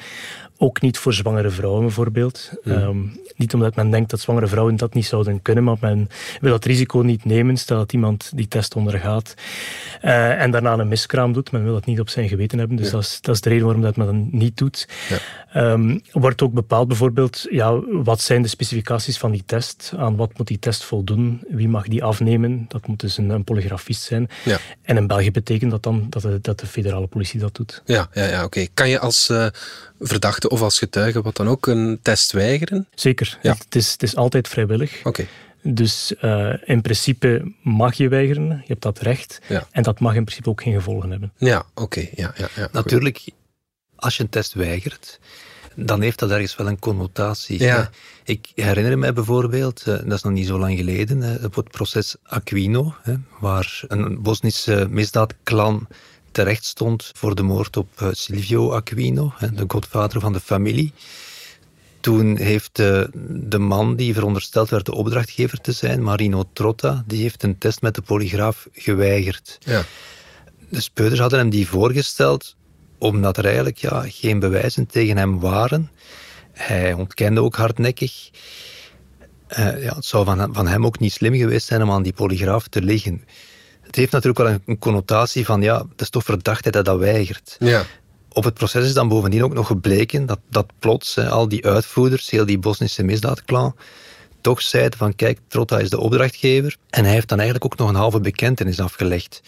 Ook 0.58 0.82
niet 0.82 0.98
voor 0.98 1.14
zwangere 1.14 1.50
vrouwen 1.50 1.82
bijvoorbeeld. 1.82 2.52
Ehm, 2.64 2.98
niet 3.36 3.54
omdat 3.54 3.76
men 3.76 3.90
denkt 3.90 4.10
dat 4.10 4.20
zwangere 4.20 4.48
vrouwen 4.48 4.76
dat 4.76 4.94
niet 4.94 5.06
zouden 5.06 5.42
kunnen, 5.42 5.64
maar 5.64 5.78
men 5.80 6.10
wil 6.42 6.52
dat 6.52 6.66
risico 6.66 7.00
niet 7.00 7.26
nemen. 7.26 7.58
Stel 7.58 7.78
dat 7.78 7.94
iemand 7.94 8.32
die 8.36 8.48
test 8.48 8.76
ondergaat 8.76 9.34
eh, 10.02 10.42
en 10.42 10.52
daarna 10.52 10.74
een 10.74 10.88
miskraam 10.88 11.34
doet. 11.34 11.52
Men 11.52 11.64
wil 11.64 11.74
dat 11.74 11.86
niet 11.86 12.00
op 12.00 12.10
zijn 12.10 12.28
geweten 12.28 12.60
hebben. 12.60 12.78
Dus 12.78 12.90
dat, 12.90 13.02
is, 13.02 13.18
dat 13.22 13.36
is 13.36 13.42
de 13.42 13.50
reden 13.50 13.66
waarom 13.66 13.84
dat 13.84 13.96
men 13.96 14.06
dat 14.06 14.40
niet 14.40 14.58
doet. 14.58 14.88
Ja. 15.10 15.18
Ehm, 15.54 16.00
wordt 16.12 16.42
ook 16.42 16.54
bepaald 16.54 16.88
bijvoorbeeld, 16.88 17.46
ja, 17.50 17.80
wat 18.04 18.22
zijn 18.22 18.42
de 18.42 18.48
specificaties 18.48 19.18
van 19.18 19.32
die 19.32 19.44
test? 19.46 19.94
Aan 19.98 20.16
wat 20.16 20.38
moet 20.38 20.48
die 20.48 20.60
test 20.60 20.84
voldoen? 20.84 21.44
Wie 21.50 21.70
mag 21.70 21.88
die 21.88 22.04
afnemen? 22.04 22.66
Dat 22.68 22.88
moet 22.88 23.00
dus 23.00 23.18
een, 23.18 23.30
een 23.30 23.44
polygrafist 23.44 24.02
zijn. 24.02 24.30
Ja. 24.46 24.58
En 24.82 24.98
in 24.98 25.08
België 25.08 25.32
betekent 25.32 25.72
dat 25.72 25.84
dan 25.84 26.06
dat 26.10 26.22
de, 26.22 26.40
dat 26.42 26.60
de 26.60 26.68
federale 26.68 27.08
politie 27.08 27.40
dat 27.40 27.56
doet. 27.56 27.82
Ja, 27.86 28.08
ja, 28.14 28.26
ja 28.26 28.44
oké. 28.44 28.68
Kan 28.74 28.90
je 28.90 29.00
als 29.00 29.30
eh, 29.30 29.48
verdachte 30.04 30.50
of 30.50 30.62
als 30.62 30.80
getuige 30.80 31.22
wat 31.22 31.36
dan 31.36 31.48
ook 31.48 31.68
een 31.68 32.00
test 32.02 32.32
weigeren? 32.32 32.88
Zeker. 32.96 33.40
Ja. 33.42 33.54
Het, 33.54 33.76
is, 33.76 33.92
het 33.92 34.04
is 34.04 34.16
altijd 34.16 34.48
vrijwillig. 34.48 35.02
Oké. 35.04 35.26
Dus 35.62 36.16
eh, 36.16 36.54
in 36.66 36.82
principe 36.82 37.52
mag 37.62 37.94
je 37.94 38.08
weigeren. 38.08 38.48
Je 38.48 38.68
hebt 38.68 38.82
dat 38.82 39.00
recht. 39.00 39.40
Ja. 39.48 39.68
En 39.72 39.84
dat 39.84 40.00
mag 40.00 40.16
in 40.16 40.24
principe 40.24 40.50
ook 40.50 40.62
geen 40.62 40.74
gevolgen 40.74 41.12
hebben. 41.12 41.34
Ja, 41.38 41.66
oké. 41.74 42.08
Ja, 42.16 42.34
ja, 42.38 42.48
ja. 42.56 42.68
Natuurlijk, 42.72 43.24
als 43.96 44.18
je 44.18 44.24
een 44.24 44.30
test 44.30 44.54
weigert, 44.54 45.20
dan 45.76 46.02
heeft 46.02 46.20
dat 46.20 46.32
ergens 46.32 46.56
wel 46.56 46.68
een 46.68 46.80
connotatie. 46.80 47.64
Ja. 47.64 47.90
Ik 48.24 48.52
herinner 48.56 48.98
mij 48.98 49.14
bijvoorbeeld, 49.14 49.80
eh, 49.80 49.86
dat 49.86 50.12
is 50.12 50.22
nog 50.22 50.34
niet 50.34 50.48
zo 50.48 50.60
lang 50.60 50.78
geleden, 50.78 51.40
op 51.44 51.56
het 51.56 51.70
proces 51.70 52.16
Aquino, 52.24 52.96
hè, 53.02 53.16
waar 53.40 53.84
een 53.88 54.22
Bosnische 54.22 54.88
misdaadklan 54.90 55.88
terecht 56.34 56.66
stond 56.66 57.12
voor 57.14 57.36
de 57.36 57.44
moord 57.44 57.78
op 57.78 57.88
eh, 57.96 58.08
Silvio 58.12 58.72
Aquino, 58.72 59.34
de 59.40 59.64
godvader 59.68 60.22
van 60.22 60.34
de 60.34 60.40
familie. 60.40 60.94
toen 62.00 62.38
heeft 62.38 62.76
de, 62.76 63.10
de 63.30 63.60
man 63.60 63.96
die 63.96 64.14
verondersteld 64.14 64.70
werd 64.70 64.86
de 64.86 64.94
opdrachtgever 64.94 65.62
te 65.62 65.72
zijn, 65.72 66.04
Marino 66.04 66.44
Trotta, 66.54 67.04
die 67.08 67.22
heeft 67.22 67.44
een 67.44 67.58
test 67.58 67.82
met 67.82 67.96
de 67.96 68.02
polygraaf 68.02 68.68
geweigerd. 68.72 69.58
Ja. 69.60 69.84
De 70.70 70.82
speurders 70.82 71.20
hadden 71.20 71.40
hem 71.40 71.50
die 71.50 71.68
voorgesteld 71.68 72.56
omdat 73.04 73.38
er 73.38 73.46
eigenlijk 73.46 73.78
ja, 73.78 74.04
geen 74.08 74.40
bewijzen 74.40 74.88
tegen 74.88 75.18
hem 75.18 75.40
waren. 75.40 75.92
Hij 76.52 76.94
ontkende 76.94 77.42
ook 77.42 77.56
hardnekkig. 77.56 78.30
Uh, 79.60 79.84
ja, 79.84 79.96
het 79.96 80.06
zou 80.06 80.26
van, 80.26 80.54
van 80.54 80.68
hem 80.68 80.86
ook 80.86 81.00
niet 81.00 81.12
slim 81.12 81.36
geweest 81.36 81.68
zijn 81.68 81.82
om 81.82 81.92
aan 81.92 82.04
die 82.04 82.14
polygraaf 82.14 82.68
te 82.68 82.82
liggen. 82.82 83.24
Het 83.94 84.02
heeft 84.02 84.12
natuurlijk 84.12 84.40
wel 84.40 84.60
een, 84.66 84.80
connotatie 84.80 85.46
van, 85.46 85.62
ja, 85.62 85.86
het 85.90 86.02
is 86.02 86.10
toch 86.10 86.24
verdacht 86.24 86.64
dat 86.64 86.74
hij 86.74 86.84
dat 86.84 87.00
weigert. 87.00 87.56
Ja. 87.60 87.84
Op 88.30 88.44
het 88.44 88.54
proces 88.54 88.86
is 88.86 88.94
dan 88.94 89.08
bovendien 89.08 89.44
ook 89.44 89.54
nog 89.54 89.68
gebleken 89.68 90.26
dat, 90.26 90.40
dat 90.50 90.66
plots 90.80 91.16
hè, 91.16 91.30
al 91.30 91.48
die 91.48 91.66
uitvoerders, 91.68 92.30
heel 92.30 92.46
die 92.46 92.58
Bosnische 92.58 93.04
misdaadklan, 93.04 93.76
toch 94.42 94.62
zeiden 94.62 94.98
van 94.98 95.16
kijk, 95.16 95.40
Trotta 95.48 95.80
is 95.80 95.90
de 95.90 96.00
opdrachtgever. 96.00 96.76
En 96.90 97.04
hij 97.04 97.14
heeft 97.14 97.28
dan 97.30 97.40
eigenlijk 97.40 97.74
ook 97.74 97.80
nog 97.80 97.90
een 97.90 97.96
halve 97.96 98.20
bekentenis 98.20 98.80
afgelegd. 98.80 99.42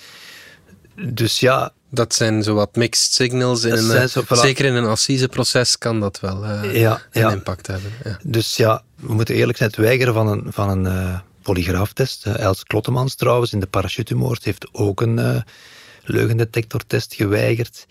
Dus 0.96 1.40
ja... 1.40 1.74
Dat 1.90 2.14
zijn 2.14 2.44
zo 2.44 2.54
wat 2.54 2.76
mixed 2.76 3.14
signals. 3.14 3.64
In 3.64 3.72
een, 3.72 4.10
zo, 4.10 4.24
Zeker 4.30 4.66
in 4.66 4.74
een 4.74 4.86
assiseproces 4.86 5.78
kan 5.78 6.00
dat 6.00 6.20
wel 6.20 6.46
uh, 6.46 6.76
ja, 6.76 7.02
een 7.12 7.22
ja. 7.22 7.32
impact 7.32 7.68
hebben. 7.68 7.92
Ja. 8.04 8.20
Dus 8.24 8.56
ja, 8.56 8.84
we 8.96 9.14
moeten 9.14 9.36
eerlijk 9.36 9.58
zijn, 9.58 9.70
het 9.70 9.80
weigeren 9.80 10.14
van 10.14 10.28
een, 10.28 10.46
van 10.48 10.70
een 10.70 10.84
uh, 10.86 11.20
polygraaftest. 11.46 12.26
Uh, 12.26 12.40
Els 12.40 12.64
Klottemans 12.64 13.16
trouwens 13.16 13.54
in 13.54 13.60
de 13.60 13.68
parachutemoord 13.68 14.44
heeft 14.44 14.68
ook 14.72 15.02
een 15.02 15.44
leugendetectortest 16.04 17.14
geweigerd 17.14 17.86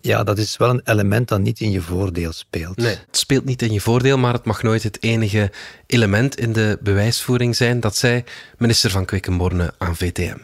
ja, 0.00 0.24
dat 0.24 0.38
is 0.38 0.56
wel 0.56 0.70
een 0.70 0.80
element 0.84 1.28
dat 1.28 1.40
niet 1.40 1.60
in 1.60 1.70
je 1.70 1.80
voordeel 1.80 2.32
speelt. 2.32 2.82
Het 2.82 3.06
speelt 3.10 3.44
niet 3.44 3.62
in 3.62 3.72
je 3.72 3.80
voordeel, 3.80 4.18
maar 4.18 4.32
het 4.32 4.44
mag 4.44 4.62
nooit 4.62 4.82
het 4.82 5.02
enige 5.02 5.52
element 5.86 6.38
in 6.38 6.52
de 6.52 6.78
bewijsvoering 6.80 7.56
zijn. 7.56 7.80
Dat 7.80 7.96
zei 7.96 8.24
minister 8.58 8.90
van 8.90 9.04
Quickenborne 9.04 9.74
aan 9.78 9.96
VTM. 9.96 10.38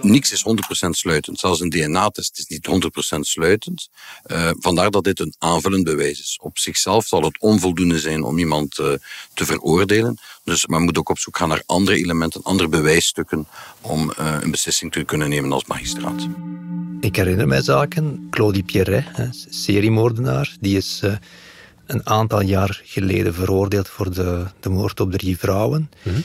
Niks 0.00 0.32
is 0.32 0.44
100% 0.86 0.88
sluitend. 0.90 1.38
Zelfs 1.38 1.60
een 1.60 1.68
DNA-test 1.68 2.38
is 2.38 2.46
niet 2.46 2.68
100% 3.16 3.18
sluitend. 3.20 3.88
Uh, 4.26 4.50
vandaar 4.58 4.90
dat 4.90 5.04
dit 5.04 5.20
een 5.20 5.34
aanvullend 5.38 5.84
bewijs 5.84 6.20
is. 6.20 6.38
Op 6.42 6.58
zichzelf 6.58 7.06
zal 7.06 7.22
het 7.22 7.40
onvoldoende 7.40 7.98
zijn 7.98 8.22
om 8.22 8.38
iemand 8.38 8.78
uh, 8.78 8.92
te 9.34 9.44
veroordelen. 9.44 10.18
Dus 10.44 10.66
men 10.66 10.82
moet 10.82 10.98
ook 10.98 11.08
op 11.08 11.18
zoek 11.18 11.36
gaan 11.36 11.48
naar 11.48 11.62
andere 11.66 11.96
elementen, 11.96 12.42
andere 12.42 12.68
bewijsstukken 12.68 13.46
om 13.80 14.12
uh, 14.20 14.36
een 14.40 14.50
beslissing 14.50 14.92
te 14.92 15.04
kunnen 15.04 15.28
nemen 15.28 15.52
als 15.52 15.64
magistraat. 15.64 16.26
Ik 17.00 17.16
herinner 17.16 17.48
mij 17.48 17.62
zaken. 17.62 18.26
Claudie 18.30 18.62
Pierret, 18.62 19.04
seriemoordenaar, 19.50 20.56
die 20.60 20.76
is 20.76 21.00
uh, 21.04 21.16
een 21.86 22.06
aantal 22.06 22.40
jaar 22.42 22.80
geleden 22.84 23.34
veroordeeld 23.34 23.88
voor 23.88 24.14
de, 24.14 24.46
de 24.60 24.68
moord 24.68 25.00
op 25.00 25.12
drie 25.12 25.38
vrouwen. 25.38 25.90
Mhm. 26.02 26.20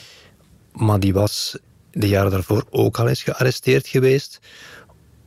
Maar 0.72 1.00
die 1.00 1.14
was 1.14 1.58
de 2.00 2.08
jaren 2.08 2.32
daarvoor 2.32 2.66
ook 2.70 3.00
al 3.00 3.08
eens 3.08 3.24
gearresteerd 3.24 3.88
geweest. 3.88 4.40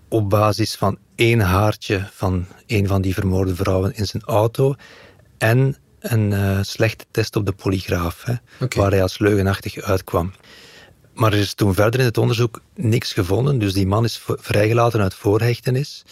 Op 0.09 0.31
basis 0.31 0.75
van 0.75 0.99
één 1.15 1.41
haartje 1.41 2.09
van 2.13 2.47
een 2.67 2.87
van 2.87 3.03
die 3.03 3.15
vermoorde 3.15 3.55
vrouwen 3.55 3.95
in 3.95 4.07
zijn 4.07 4.23
auto. 4.23 4.75
En 5.39 5.77
een 6.01 6.31
uh, 6.31 6.59
slechte 6.63 7.05
test 7.11 7.37
op 7.37 7.47
de 7.47 7.53
polygraaf, 7.53 8.25
hè, 8.25 8.35
Okay. 8.61 8.83
waar 8.83 8.91
hij 8.91 9.03
als 9.03 9.19
leugenachtig 9.19 9.81
uitkwam. 9.81 10.33
Maar 11.15 11.33
er 11.33 11.39
is 11.39 11.55
toen 11.55 11.75
verder 11.75 12.01
in 12.01 12.07
het 12.07 12.19
onderzoek 12.19 12.61
niks 12.75 13.13
gevonden, 13.13 13.59
dus 13.59 13.73
die 13.73 13.87
man 13.87 14.05
is 14.05 14.23
vrijgelaten 14.27 15.01
uit 15.01 15.15
voorhechtenis. 15.15 16.05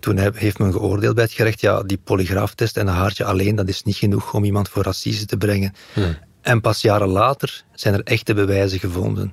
Toen 0.00 0.18
heeft 0.34 0.58
men 0.58 0.72
geoordeeld 0.72 1.14
bij 1.14 1.24
het 1.24 1.32
gerecht, 1.32 1.60
ja, 1.60 1.82
die 1.82 1.98
polygraaftest 2.04 2.76
en 2.76 2.86
een 2.86 2.94
haartje 2.94 3.24
alleen, 3.24 3.56
dat 3.56 3.68
is 3.68 3.82
niet 3.82 3.96
genoeg 3.96 4.34
om 4.34 4.44
iemand 4.44 4.68
voor 4.68 4.84
assise 4.84 5.26
te 5.26 5.36
brengen. 5.36 5.74
Hmm. 5.92 6.16
En 6.42 6.60
pas 6.60 6.80
jaren 6.80 7.08
later 7.08 7.62
zijn 7.74 7.94
er 7.94 8.00
echte 8.04 8.34
bewijzen 8.34 8.78
gevonden. 8.78 9.32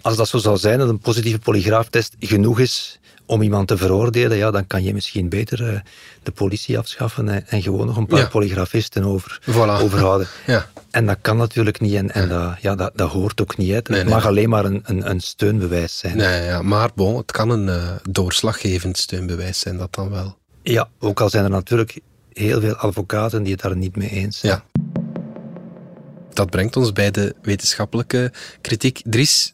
Als 0.00 0.16
dat 0.16 0.28
zo 0.28 0.38
zou 0.38 0.56
zijn, 0.58 0.78
dat 0.78 0.88
een 0.88 0.98
positieve 0.98 1.38
polygraaftest 1.38 2.16
genoeg 2.20 2.58
is 2.60 2.98
om 3.26 3.42
iemand 3.42 3.68
te 3.68 3.76
veroordelen, 3.76 4.36
ja, 4.36 4.50
dan 4.50 4.66
kan 4.66 4.82
je 4.82 4.92
misschien 4.94 5.28
beter 5.28 5.68
eh, 5.74 5.80
de 6.22 6.30
politie 6.30 6.78
afschaffen 6.78 7.28
en, 7.28 7.46
en 7.48 7.62
gewoon 7.62 7.86
nog 7.86 7.96
een 7.96 8.06
paar 8.06 8.18
Ja. 8.18 8.26
polygrafisten 8.28 9.04
over, 9.04 9.40
Voilà. 9.50 9.82
overhouden. 9.84 10.26
Ja. 10.46 10.66
En 10.90 11.06
dat 11.06 11.18
kan 11.20 11.36
natuurlijk 11.36 11.80
niet 11.80 11.94
en, 11.94 12.10
en 12.14 12.28
dat, 12.28 12.54
ja, 12.60 12.74
dat, 12.74 12.92
dat 12.94 13.10
hoort 13.10 13.40
ook 13.40 13.56
niet. 13.56 13.72
Het 13.72 13.88
Nee, 13.88 14.02
nee. 14.04 14.12
mag 14.14 14.26
alleen 14.26 14.48
maar 14.48 14.64
een, 14.64 14.82
een, 14.84 15.10
een 15.10 15.20
steunbewijs 15.20 15.98
zijn. 15.98 16.16
Nee, 16.16 16.44
ja, 16.44 16.62
maar 16.62 16.90
bon, 16.94 17.16
het 17.16 17.32
kan 17.32 17.50
een 17.50 17.68
eh, 17.68 17.88
doorslaggevend 18.10 18.98
steunbewijs 18.98 19.58
zijn, 19.60 19.76
dat 19.76 19.94
dan 19.94 20.10
wel. 20.10 20.36
Ja, 20.62 20.88
ook 20.98 21.20
al 21.20 21.30
zijn 21.30 21.44
er 21.44 21.50
natuurlijk 21.50 21.98
heel 22.32 22.60
veel 22.60 22.74
advocaten 22.74 23.42
die 23.42 23.52
het 23.52 23.62
daar 23.62 23.76
niet 23.76 23.96
mee 23.96 24.08
eens 24.10 24.38
zijn. 24.38 24.52
Ja. 24.71 24.71
Dat 26.32 26.50
brengt 26.50 26.76
ons 26.76 26.92
bij 26.92 27.10
de 27.10 27.34
wetenschappelijke 27.42 28.32
kritiek. 28.60 29.00
Dries, 29.04 29.52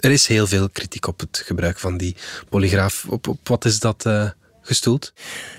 er 0.00 0.10
is 0.10 0.26
heel 0.26 0.46
veel 0.46 0.68
kritiek 0.68 1.06
op 1.06 1.20
het 1.20 1.42
gebruik 1.44 1.78
van 1.78 1.96
die 1.96 2.16
polygraaf. 2.48 3.06
Op, 3.08 3.36
wat 3.42 3.64
is 3.64 3.78
dat 3.78 4.06
eh, 4.06 4.30
gestoeld? 4.62 5.12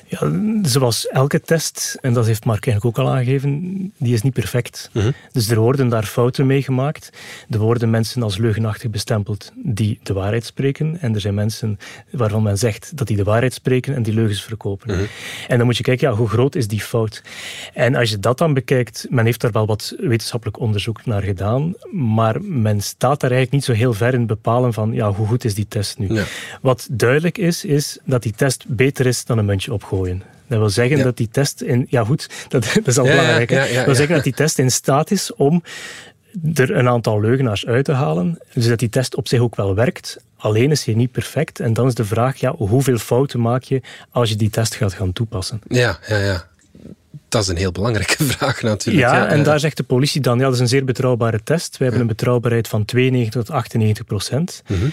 Ja, 0.09 0.31
zoals 0.61 1.07
elke 1.07 1.41
test, 1.41 1.97
en 2.01 2.13
dat 2.13 2.25
heeft 2.25 2.45
Mark 2.45 2.67
eigenlijk 2.67 2.97
ook 2.97 3.05
al 3.05 3.11
aangegeven, 3.11 3.93
die 3.97 4.13
is 4.13 4.21
niet 4.21 4.33
perfect. 4.33 4.89
Mhm. 4.93 5.11
Dus 5.31 5.49
er 5.49 5.59
worden 5.59 5.89
daar 5.89 6.03
fouten 6.03 6.45
mee 6.45 6.63
gemaakt. 6.63 7.09
Er 7.49 7.59
worden 7.59 7.89
mensen 7.89 8.23
als 8.23 8.37
leugenachtig 8.37 8.89
bestempeld 8.89 9.51
die 9.55 9.99
de 10.03 10.13
waarheid 10.13 10.45
spreken. 10.45 10.97
En 11.01 11.13
er 11.13 11.21
zijn 11.21 11.33
mensen 11.33 11.79
waarvan 12.11 12.43
men 12.43 12.57
zegt 12.57 12.97
dat 12.97 13.07
die 13.07 13.17
de 13.17 13.23
waarheid 13.23 13.53
spreken 13.53 13.95
en 13.95 14.03
die 14.03 14.13
leugens 14.13 14.43
verkopen. 14.43 14.95
Mhm. 14.95 15.05
En 15.47 15.57
dan 15.57 15.65
moet 15.65 15.77
je 15.77 15.83
kijken, 15.83 16.09
ja, 16.09 16.15
hoe 16.15 16.27
groot 16.27 16.55
is 16.55 16.67
die 16.67 16.81
fout? 16.81 17.23
En 17.73 17.95
als 17.95 18.09
je 18.09 18.19
dat 18.19 18.37
dan 18.37 18.53
bekijkt, 18.53 19.07
men 19.09 19.25
heeft 19.25 19.41
daar 19.41 19.51
wel 19.51 19.65
wat 19.65 19.95
wetenschappelijk 19.99 20.59
onderzoek 20.59 21.05
naar 21.05 21.21
gedaan, 21.21 21.73
maar 21.91 22.41
men 22.41 22.81
staat 22.81 23.19
daar 23.19 23.31
eigenlijk 23.31 23.51
niet 23.51 23.63
zo 23.63 23.83
heel 23.83 23.93
ver 23.93 24.13
in 24.13 24.19
het 24.19 24.27
bepalen 24.27 24.73
van, 24.73 24.93
ja, 24.93 25.11
hoe 25.11 25.27
goed 25.27 25.45
is 25.45 25.53
die 25.53 25.67
test 25.67 25.97
nu? 25.97 26.13
Ja. 26.13 26.23
Wat 26.61 26.87
duidelijk 26.91 27.37
is, 27.37 27.65
is 27.65 27.97
dat 28.05 28.23
die 28.23 28.33
test 28.33 28.65
beter 28.67 29.05
is 29.05 29.25
dan 29.25 29.37
een 29.37 29.45
muntje 29.45 29.73
opgooien. 29.73 29.98
Dat 30.47 30.57
wil 30.59 30.69
zeggen 30.69 30.97
Ja. 30.97 31.03
dat 31.03 31.17
die 31.17 31.29
test 31.31 31.61
in... 31.61 31.85
Ja 31.89 32.03
goed, 32.03 32.29
dat, 32.47 32.63
dat 32.73 32.87
is 32.87 32.97
al 32.97 33.05
Ja, 33.05 33.11
belangrijk. 33.11 33.49
ja, 33.49 33.73
dat 33.73 33.85
wil 33.85 33.95
zeggen 33.95 34.15
dat 34.15 34.23
die 34.23 34.33
test 34.33 34.59
in 34.59 34.71
staat 34.71 35.11
is 35.11 35.33
om 35.35 35.63
er 36.53 36.75
een 36.75 36.87
aantal 36.87 37.21
leugenaars 37.21 37.65
uit 37.65 37.85
te 37.85 37.91
halen. 37.91 38.39
Dus 38.53 38.67
dat 38.67 38.79
die 38.79 38.89
test 38.89 39.15
op 39.15 39.27
zich 39.27 39.39
ook 39.39 39.55
wel 39.55 39.75
werkt. 39.75 40.17
Alleen 40.37 40.71
is 40.71 40.85
hij 40.85 40.93
niet 40.95 41.11
perfect. 41.11 41.59
En 41.59 41.73
dan 41.73 41.87
is 41.87 41.93
de 41.93 42.05
vraag, 42.05 42.37
ja, 42.39 42.55
hoeveel 42.57 42.97
fouten 42.97 43.39
maak 43.41 43.63
je 43.63 43.81
als 44.11 44.29
je 44.29 44.35
die 44.35 44.49
test 44.49 44.75
gaat 44.75 44.93
gaan 44.93 45.13
toepassen? 45.13 45.61
Ja, 45.67 45.99
ja, 46.07 46.17
ja. 46.17 46.47
Dat 47.29 47.41
is 47.41 47.47
een 47.47 47.57
heel 47.57 47.71
belangrijke 47.71 48.23
vraag 48.33 48.61
natuurlijk. 48.61 49.05
Ja, 49.07 49.27
en 49.27 49.43
daar 49.43 49.59
zegt 49.59 49.77
de 49.77 49.83
politie 49.83 50.21
dan, 50.21 50.37
ja, 50.37 50.43
dat 50.43 50.53
is 50.53 50.59
een 50.59 50.67
zeer 50.67 50.85
betrouwbare 50.85 51.39
test. 51.43 51.77
We 51.77 51.83
hebben 51.83 52.01
een 52.01 52.07
betrouwbaarheid 52.07 52.67
van 52.67 52.85
92 52.85 53.41
tot 53.43 53.55
98 53.55 54.05
procent. 54.05 54.63
Mhm. 54.67 54.85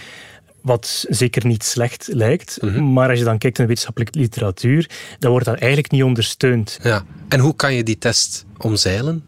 Wat 0.67 1.07
zeker 1.09 1.47
niet 1.47 1.65
slecht 1.65 2.09
lijkt. 2.13 2.59
Mhm. 2.61 2.93
Maar 2.93 3.09
als 3.09 3.19
je 3.19 3.25
dan 3.25 3.39
kijkt 3.39 3.59
naar 3.59 3.67
wetenschappelijke 3.67 4.19
literatuur, 4.19 4.91
dan 5.19 5.31
wordt 5.31 5.47
dat 5.47 5.59
eigenlijk 5.59 5.91
niet 5.93 6.03
ondersteund. 6.03 6.79
Ja. 6.83 7.05
En 7.29 7.41
hoe 7.41 7.57
kan 7.57 7.75
je 7.75 7.83
die 7.83 7.99
test 7.99 8.45
omzeilen? 8.59 9.25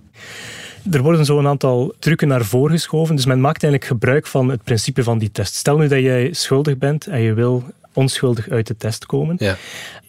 Er 0.90 1.02
worden 1.02 1.24
zo 1.24 1.38
een 1.38 1.46
aantal 1.46 1.94
trucken 1.98 2.28
naar 2.28 2.44
voren 2.44 2.70
geschoven. 2.70 3.16
Dus 3.16 3.26
men 3.26 3.40
maakt 3.40 3.62
eigenlijk 3.62 3.92
gebruik 3.92 4.26
van 4.26 4.48
het 4.48 4.64
principe 4.64 5.02
van 5.02 5.18
die 5.18 5.30
test. 5.30 5.54
Stel 5.54 5.76
nu 5.78 5.88
dat 5.88 6.00
jij 6.00 6.32
schuldig 6.32 6.78
bent 6.78 7.06
en 7.06 7.20
je 7.20 7.32
wil 7.34 7.64
onschuldig 7.92 8.48
uit 8.48 8.66
de 8.66 8.76
test 8.76 9.06
komen. 9.06 9.36
Ja. 9.38 9.56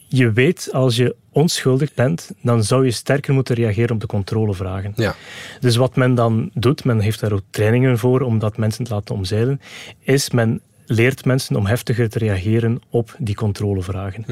Je 0.08 0.32
weet, 0.32 0.70
als 0.74 0.96
je 0.96 1.16
onschuldig 1.32 1.94
bent, 1.94 2.32
dan 2.42 2.64
zou 2.64 2.86
je 2.86 2.92
sterker 2.92 3.34
moeten 3.34 3.56
reageren 3.56 3.92
op 3.92 4.02
de 4.02 4.08
controlevragen. 4.08 4.94
Ja. 4.96 5.16
Dus 5.60 5.76
wat 5.76 5.96
men 5.96 6.16
dan 6.16 6.50
doet, 6.54 6.84
men 6.84 7.00
heeft 7.00 7.20
daar 7.20 7.32
ook 7.32 7.44
trainingen 7.50 7.98
voor 7.98 8.22
om 8.22 8.40
dat 8.40 8.58
mensen 8.58 8.84
te 8.84 8.94
laten 8.94 9.16
omzeilen, 9.16 9.62
is 10.00 10.30
men 10.30 10.62
leert 10.90 11.26
mensen 11.26 11.56
om 11.56 11.66
heftiger 11.66 12.10
te 12.10 12.20
reageren 12.20 12.82
op 12.90 13.16
die 13.18 13.36
controlevragen. 13.36 14.26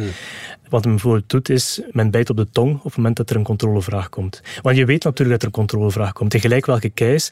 Wat 0.70 0.84
men 0.84 0.94
bijvoorbeeld 0.94 1.30
doet, 1.30 1.50
is 1.50 1.82
men 1.92 2.12
bijt 2.12 2.30
op 2.30 2.38
de 2.38 2.48
tong 2.52 2.76
op 2.76 2.84
het 2.84 2.96
moment 2.96 3.18
dat 3.18 3.30
er 3.30 3.36
een 3.36 3.44
controlevraag 3.44 4.10
komt. 4.10 4.42
Want 4.62 4.78
je 4.78 4.86
weet 4.86 5.04
natuurlijk 5.04 5.30
dat 5.30 5.42
er 5.42 5.48
een 5.48 5.68
controlevraag 5.68 6.14
komt. 6.14 6.32
Tegelijk 6.32 6.66
welke 6.66 6.90
keis, 6.90 7.32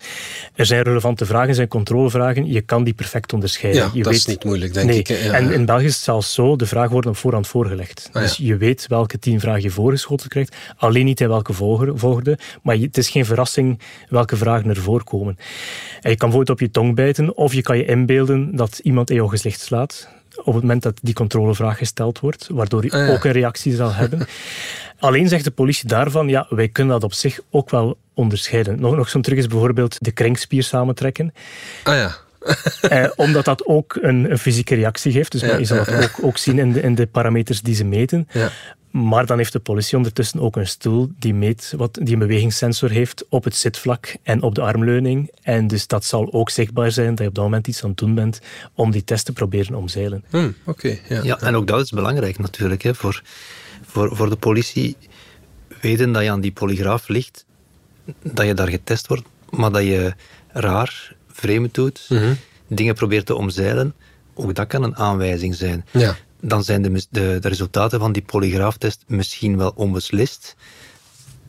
er 0.56 0.66
zijn 0.66 0.82
relevante 0.82 1.26
vragen, 1.26 1.56
zijn 1.56 1.68
controlevragen, 1.68 2.52
je 2.52 2.62
kan 2.62 2.84
die 2.84 2.94
perfect 2.94 3.34
onderscheiden. 3.34 3.82
Ja, 3.82 3.90
je 3.94 4.04
dat 4.04 4.14
is 4.14 4.26
niet 4.26 4.44
moeilijk, 4.44 4.74
denk 4.74 4.88
nee. 4.88 5.00
ik. 5.00 5.08
Ja, 5.08 5.34
en 5.34 5.52
in 5.52 5.66
België 5.66 5.86
is 5.86 5.94
het 5.94 6.04
zelfs 6.04 6.34
zo, 6.34 6.56
de 6.56 6.66
vragen 6.66 6.92
worden 6.92 7.12
op 7.12 7.18
voorhand 7.18 7.48
voorgelegd. 7.48 8.10
Ah, 8.12 8.22
dus 8.22 8.38
ja. 8.38 8.46
je 8.46 8.58
weet 8.58 8.88
welke 8.88 9.20
tien 9.20 9.40
vragen 9.40 9.62
je 9.62 9.70
voorgeschoten 9.70 10.30
krijgt, 10.30 10.56
alleen 10.78 11.06
niet 11.06 11.22
in 11.22 11.28
welke 11.28 11.54
volgorde, 11.54 12.38
maar 12.62 12.76
het 12.76 12.98
is 12.98 13.10
geen 13.10 13.26
verrassing 13.26 13.80
welke 14.10 14.36
vragen 14.36 14.70
er 14.70 14.76
voorkomen. 14.76 15.38
En 16.02 16.10
je 16.12 16.18
kan 16.18 16.30
bijvoorbeeld 16.30 16.50
op 16.50 16.60
je 16.60 16.72
tong 16.72 16.96
bijten, 16.96 17.38
of 17.38 17.54
je 17.54 17.62
kan 17.62 17.78
je 17.78 17.86
inbeelden 17.86 18.56
dat 18.56 18.80
iemand 18.84 19.10
jouw 19.16 19.28
gezicht 19.28 19.60
slaat 19.60 20.08
op 20.38 20.54
het 20.54 20.62
moment 20.64 20.84
dat 20.84 21.00
die 21.02 21.14
controlevraag 21.14 21.78
gesteld 21.78 22.20
wordt, 22.20 22.48
waardoor 22.52 22.84
je 22.84 22.92
Ah, 22.92 23.08
ja. 23.08 23.14
ook 23.14 23.24
een 23.24 23.32
reactie 23.32 23.76
zal 23.76 23.94
hebben. 23.94 24.28
Alleen 25.00 25.28
zegt 25.28 25.44
de 25.44 25.52
politie 25.52 25.88
daarvan, 25.88 26.28
ja, 26.28 26.46
wij 26.50 26.68
kunnen 26.68 26.94
dat 26.94 27.04
op 27.04 27.14
zich 27.14 27.40
ook 27.50 27.70
wel 27.70 27.98
onderscheiden. 28.14 28.80
Nog, 28.80 28.96
nog 28.96 29.10
zo'n 29.10 29.22
truc 29.22 29.38
is 29.38 29.48
bijvoorbeeld 29.48 29.98
de 30.00 30.12
kringspier 30.12 30.64
samentrekken. 30.64 31.34
Ah 31.84 31.96
ja. 31.96 32.16
Eh, 32.82 33.10
omdat 33.16 33.46
dat 33.46 33.66
ook 33.66 33.98
een, 34.02 34.32
een 34.32 34.38
fysieke 34.38 34.76
reactie 34.76 35.12
geeft. 35.12 35.32
Dus 35.32 35.42
Ja, 35.42 35.58
je 35.58 35.66
zal 35.66 35.78
ja, 35.78 35.84
dat 35.84 35.94
ja. 35.94 36.04
ook, 36.04 36.24
ook 36.24 36.38
zien 36.38 36.60
in 36.60 36.72
de, 36.72 36.82
in 36.82 36.96
de 36.96 37.08
parameters 37.08 37.62
die 37.62 37.76
ze 37.76 37.84
meten. 37.84 38.28
Ja. 38.32 38.50
Maar 38.92 39.26
dan 39.26 39.38
heeft 39.38 39.54
de 39.54 39.60
politie 39.60 39.98
ondertussen 39.98 40.40
ook 40.40 40.56
een 40.56 40.68
stoel 40.68 41.12
die 41.20 41.34
meet 41.34 41.74
wat 41.78 41.94
die 42.02 42.14
een 42.14 42.20
bewegingssensor 42.20 42.90
heeft 42.90 43.26
op 43.30 43.44
het 43.44 43.56
zitvlak 43.56 44.16
en 44.24 44.42
op 44.42 44.56
de 44.56 44.62
armleuning. 44.62 45.32
En 45.42 45.68
dus 45.68 45.88
dat 45.88 46.06
zal 46.06 46.34
ook 46.34 46.50
zichtbaar 46.50 46.92
zijn 46.92 47.10
dat 47.10 47.20
je 47.20 47.28
op 47.28 47.36
dat 47.36 47.44
moment 47.44 47.68
iets 47.68 47.84
aan 47.84 47.90
het 47.90 47.98
doen 47.98 48.16
bent 48.16 48.40
om 48.74 48.92
die 48.92 49.04
test 49.04 49.26
te 49.26 49.34
proberen 49.34 49.76
omzeilen. 49.76 50.24
Hm, 50.30 50.52
Oké, 50.66 50.98
ja. 51.10 51.24
Ja, 51.24 51.40
en 51.40 51.56
ook 51.56 51.68
dat 51.68 51.82
is 51.82 51.90
belangrijk 51.90 52.40
natuurlijk. 52.40 52.82
Hè, 52.82 52.96
voor, 52.96 53.22
voor, 53.86 54.16
voor 54.16 54.30
de 54.30 54.36
politie 54.36 54.98
weten 55.82 56.12
dat 56.12 56.24
je 56.24 56.32
aan 56.32 56.42
die 56.42 56.52
polygraaf 56.52 57.08
ligt, 57.08 57.46
dat 58.22 58.46
je 58.46 58.54
daar 58.54 58.70
getest 58.70 59.08
wordt, 59.08 59.24
maar 59.50 59.72
dat 59.72 59.84
je 59.84 60.14
raar, 60.48 61.16
vreemd 61.36 61.74
doet, 61.74 62.06
Mhm. 62.10 62.34
dingen 62.68 62.94
probeert 62.96 63.26
te 63.26 63.36
omzeilen, 63.36 63.94
ook 64.34 64.56
dat 64.56 64.68
kan 64.68 64.84
een 64.84 64.96
aanwijzing 64.96 65.56
zijn. 65.56 65.86
Ja. 65.92 66.16
Dan 66.42 66.64
zijn 66.64 66.82
de, 66.82 66.92
de, 67.10 67.38
de 67.42 67.48
resultaten 67.48 68.00
van 68.00 68.12
die 68.12 68.22
polygraaftest 68.22 69.04
misschien 69.08 69.58
wel 69.58 69.72
onbeslist, 69.76 70.56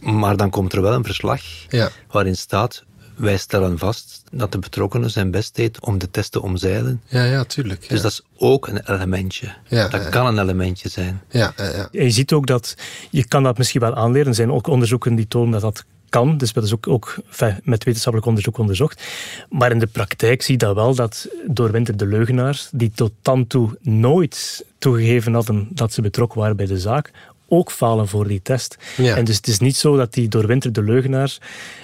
maar 0.01 0.37
dan 0.37 0.51
komt 0.51 0.73
er 0.73 0.83
wel 0.83 0.93
een 0.93 1.05
verslag 1.05 1.41
Ja. 1.69 1.91
waarin 2.11 2.37
staat, 2.37 2.85
wij 3.17 3.37
stellen 3.37 3.79
vast 3.79 4.23
dat 4.33 4.53
de 4.53 4.59
betrokkenen 4.59 5.11
zijn 5.11 5.31
best 5.31 5.55
deed 5.55 5.81
om 5.81 5.99
de 5.99 6.11
test 6.11 6.33
te 6.33 6.43
omzeilen. 6.43 7.03
Ja, 7.07 7.25
ja, 7.25 7.45
tuurlijk. 7.45 7.83
Ja. 7.83 7.89
Dus 7.89 8.01
dat 8.03 8.11
is 8.11 8.23
ook 8.37 8.69
een 8.69 8.91
elementje. 8.95 9.55
Ja, 9.69 9.89
dat 9.89 10.03
ja. 10.03 10.09
kan 10.09 10.27
een 10.27 10.39
elementje 10.39 10.89
zijn. 10.89 11.23
ja, 11.31 11.53
ja, 11.57 11.65
ja. 11.65 11.89
En 11.93 12.05
je 12.05 12.11
ziet 12.11 12.33
ook 12.33 12.47
dat, 12.47 12.75
je 13.11 13.25
kan 13.29 13.43
dat 13.43 13.59
misschien 13.59 13.81
wel 13.81 13.95
aanleren. 13.95 14.27
Er 14.29 14.35
zijn 14.35 14.53
ook 14.53 14.67
onderzoeken 14.67 15.15
die 15.15 15.29
tonen 15.29 15.51
dat 15.53 15.61
dat 15.61 15.85
kan. 16.09 16.37
Dus 16.39 16.53
dat 16.53 16.65
is 16.65 16.75
ook, 16.75 16.89
ook 16.89 17.15
met 17.63 17.85
wetenschappelijk 17.85 18.27
onderzoek 18.27 18.59
onderzocht. 18.59 19.03
Maar 19.51 19.71
in 19.71 19.79
de 19.79 19.87
praktijk 19.87 20.43
zie 20.43 20.53
je 20.53 20.59
dat 20.59 20.75
wel, 20.75 20.95
dat 20.95 21.29
doorwinterde 21.47 22.07
leugenaars, 22.07 22.69
die 22.73 22.91
tot 22.95 23.13
dan 23.23 23.47
toe 23.47 23.79
nooit 23.81 24.65
toegegeven 24.79 25.35
hadden 25.35 25.69
dat 25.71 25.93
ze 25.93 26.03
betrokken 26.03 26.41
waren 26.41 26.57
bij 26.57 26.67
de 26.67 26.79
zaak, 26.79 27.11
ook 27.49 27.71
falen 27.73 28.09
voor 28.09 28.29
die 28.29 28.43
test. 28.43 28.77
Ja. 28.97 29.17
En 29.17 29.25
dus 29.25 29.37
het 29.37 29.47
is 29.47 29.59
niet 29.59 29.77
zo 29.77 29.97
dat 29.97 30.13
die 30.13 30.29
doorwinterde 30.29 30.83
leugenaars 30.83 31.39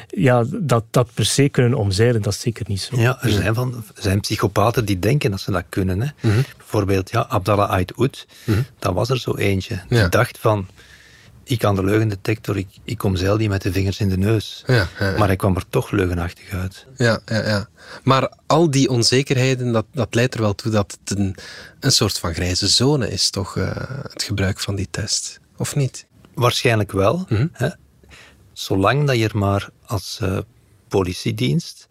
ja, 0.08 0.44
dat, 0.50 0.84
dat 0.90 1.08
per 1.14 1.24
se 1.24 1.48
kunnen 1.48 1.78
omzeilen. 1.78 2.22
Dat 2.22 2.32
is 2.32 2.40
zeker 2.40 2.64
niet 2.68 2.80
zo. 2.80 2.96
Ja, 3.00 3.22
er 3.22 3.30
zijn, 3.30 3.54
van, 3.54 3.74
er 3.96 4.02
zijn 4.02 4.20
psychopaten 4.20 4.84
die 4.84 4.98
denken 4.98 5.30
dat 5.30 5.40
ze 5.40 5.50
dat 5.50 5.64
kunnen. 5.68 6.00
Hè. 6.00 6.08
Bijvoorbeeld 6.56 7.10
ja, 7.10 7.26
Abdallah 7.28 7.70
Ait 7.70 7.96
Oud, 7.96 8.26
dat 8.78 8.94
was 8.94 9.10
er 9.10 9.18
zo 9.18 9.34
eentje. 9.36 9.80
Die 9.88 9.98
Ja. 9.98 10.08
dacht 10.08 10.38
van, 10.38 10.66
ik 11.44 11.58
kan 11.58 11.74
de 11.74 11.84
leugendetector, 11.84 12.56
ik, 12.56 12.68
ik 12.84 13.02
omzeil 13.02 13.36
die 13.36 13.48
met 13.48 13.62
de 13.62 13.72
vingers 13.72 14.00
in 14.00 14.08
de 14.08 14.16
neus. 14.16 14.62
Ja, 14.66 14.74
ja, 14.74 15.10
ja. 15.10 15.18
Maar 15.18 15.26
hij 15.26 15.36
kwam 15.36 15.56
er 15.56 15.68
toch 15.68 15.90
leugenachtig 15.90 16.50
uit. 16.50 16.86
Ja, 16.96 17.20
ja, 17.24 17.46
ja. 17.46 17.68
Maar 18.02 18.32
al 18.46 18.70
die 18.70 18.88
onzekerheden, 18.88 19.72
dat, 19.72 19.86
dat 19.92 20.14
leidt 20.14 20.34
er 20.34 20.40
wel 20.40 20.54
toe 20.54 20.72
dat 20.72 20.98
het 21.00 21.18
een, 21.18 21.36
een 21.80 21.92
soort 21.92 22.18
van 22.18 22.34
grijze 22.34 22.68
zone 22.68 23.10
is, 23.10 23.30
toch? 23.30 23.56
eh, 23.56 23.70
het 24.02 24.22
gebruik 24.22 24.60
van 24.60 24.74
die 24.74 24.88
test. 24.90 25.40
Of 25.56 25.76
niet? 25.76 26.06
Waarschijnlijk 26.34 26.92
wel. 26.92 27.26
Mhm. 27.28 27.46
Hè? 27.52 27.68
Zolang 28.52 29.06
dat 29.06 29.16
je 29.16 29.28
er 29.28 29.38
maar 29.38 29.68
als 29.86 30.18
eh, 30.20 30.38
politiedienst 30.88 31.86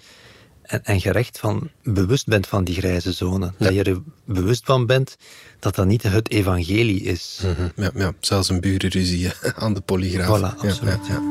en, 0.72 0.84
en 0.84 1.02
gerecht 1.02 1.40
van 1.40 1.70
bewust 1.84 2.28
bent 2.28 2.48
van 2.48 2.64
die 2.64 2.76
grijze 2.76 3.12
zone. 3.12 3.52
Dat 3.58 3.74
je 3.74 3.84
er 3.84 4.02
bewust 4.26 4.66
van 4.66 4.86
bent 4.86 5.18
dat 5.60 5.76
dat 5.76 5.86
niet 5.86 6.04
het 6.04 6.30
evangelie 6.30 7.02
is. 7.02 7.40
Hm, 7.42 7.82
Ja, 7.82 7.92
ja, 7.96 8.14
zelfs 8.20 8.50
een 8.50 8.60
burenruzie 8.60 9.32
aan 9.56 9.74
de 9.74 9.82
polygraaf. 9.82 10.38
Voilà, 10.40 10.56
absoluut. 10.58 11.08
ja, 11.08 11.14
ja. 11.14 11.22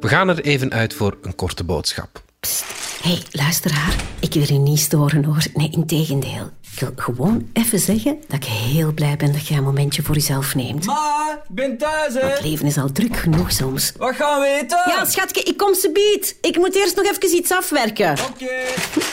We 0.00 0.08
gaan 0.10 0.28
er 0.28 0.40
even 0.40 0.72
uit 0.72 0.94
voor 0.94 1.16
een 1.22 1.34
korte 1.34 1.64
boodschap. 1.64 2.22
Hé, 3.04 3.10
hey, 3.10 3.22
luisteraar. 3.30 3.96
Ik 4.20 4.32
wil 4.32 4.56
u 4.56 4.58
niet 4.58 4.78
storen 4.78 5.24
hoor. 5.24 5.44
Nee, 5.54 5.70
integendeel. 5.70 6.50
Ik 6.72 6.80
wil 6.80 6.92
gewoon 6.96 7.48
even 7.52 7.78
zeggen 7.78 8.18
dat 8.28 8.36
ik 8.36 8.44
heel 8.44 8.92
blij 8.92 9.16
ben 9.16 9.32
dat 9.32 9.46
jij 9.46 9.56
een 9.56 9.64
momentje 9.64 10.02
voor 10.02 10.14
jezelf 10.14 10.54
neemt. 10.54 10.86
Ma, 10.86 11.40
ik 11.48 11.54
ben 11.54 11.78
thuis, 11.78 12.14
hè. 12.14 12.20
Het 12.20 12.42
leven 12.42 12.66
is 12.66 12.76
al 12.76 12.92
druk 12.92 13.16
genoeg 13.16 13.52
soms. 13.52 13.92
Wat 13.96 14.14
gaan 14.14 14.40
we 14.40 14.60
eten? 14.62 14.82
Ja, 14.86 15.04
schatje, 15.04 15.42
ik 15.42 15.56
kom 15.56 15.74
ze 15.74 15.90
bied. 15.92 16.38
Ik 16.40 16.56
moet 16.56 16.74
eerst 16.74 16.96
nog 16.96 17.04
even 17.04 17.36
iets 17.36 17.52
afwerken. 17.52 18.10
Oké. 18.12 18.54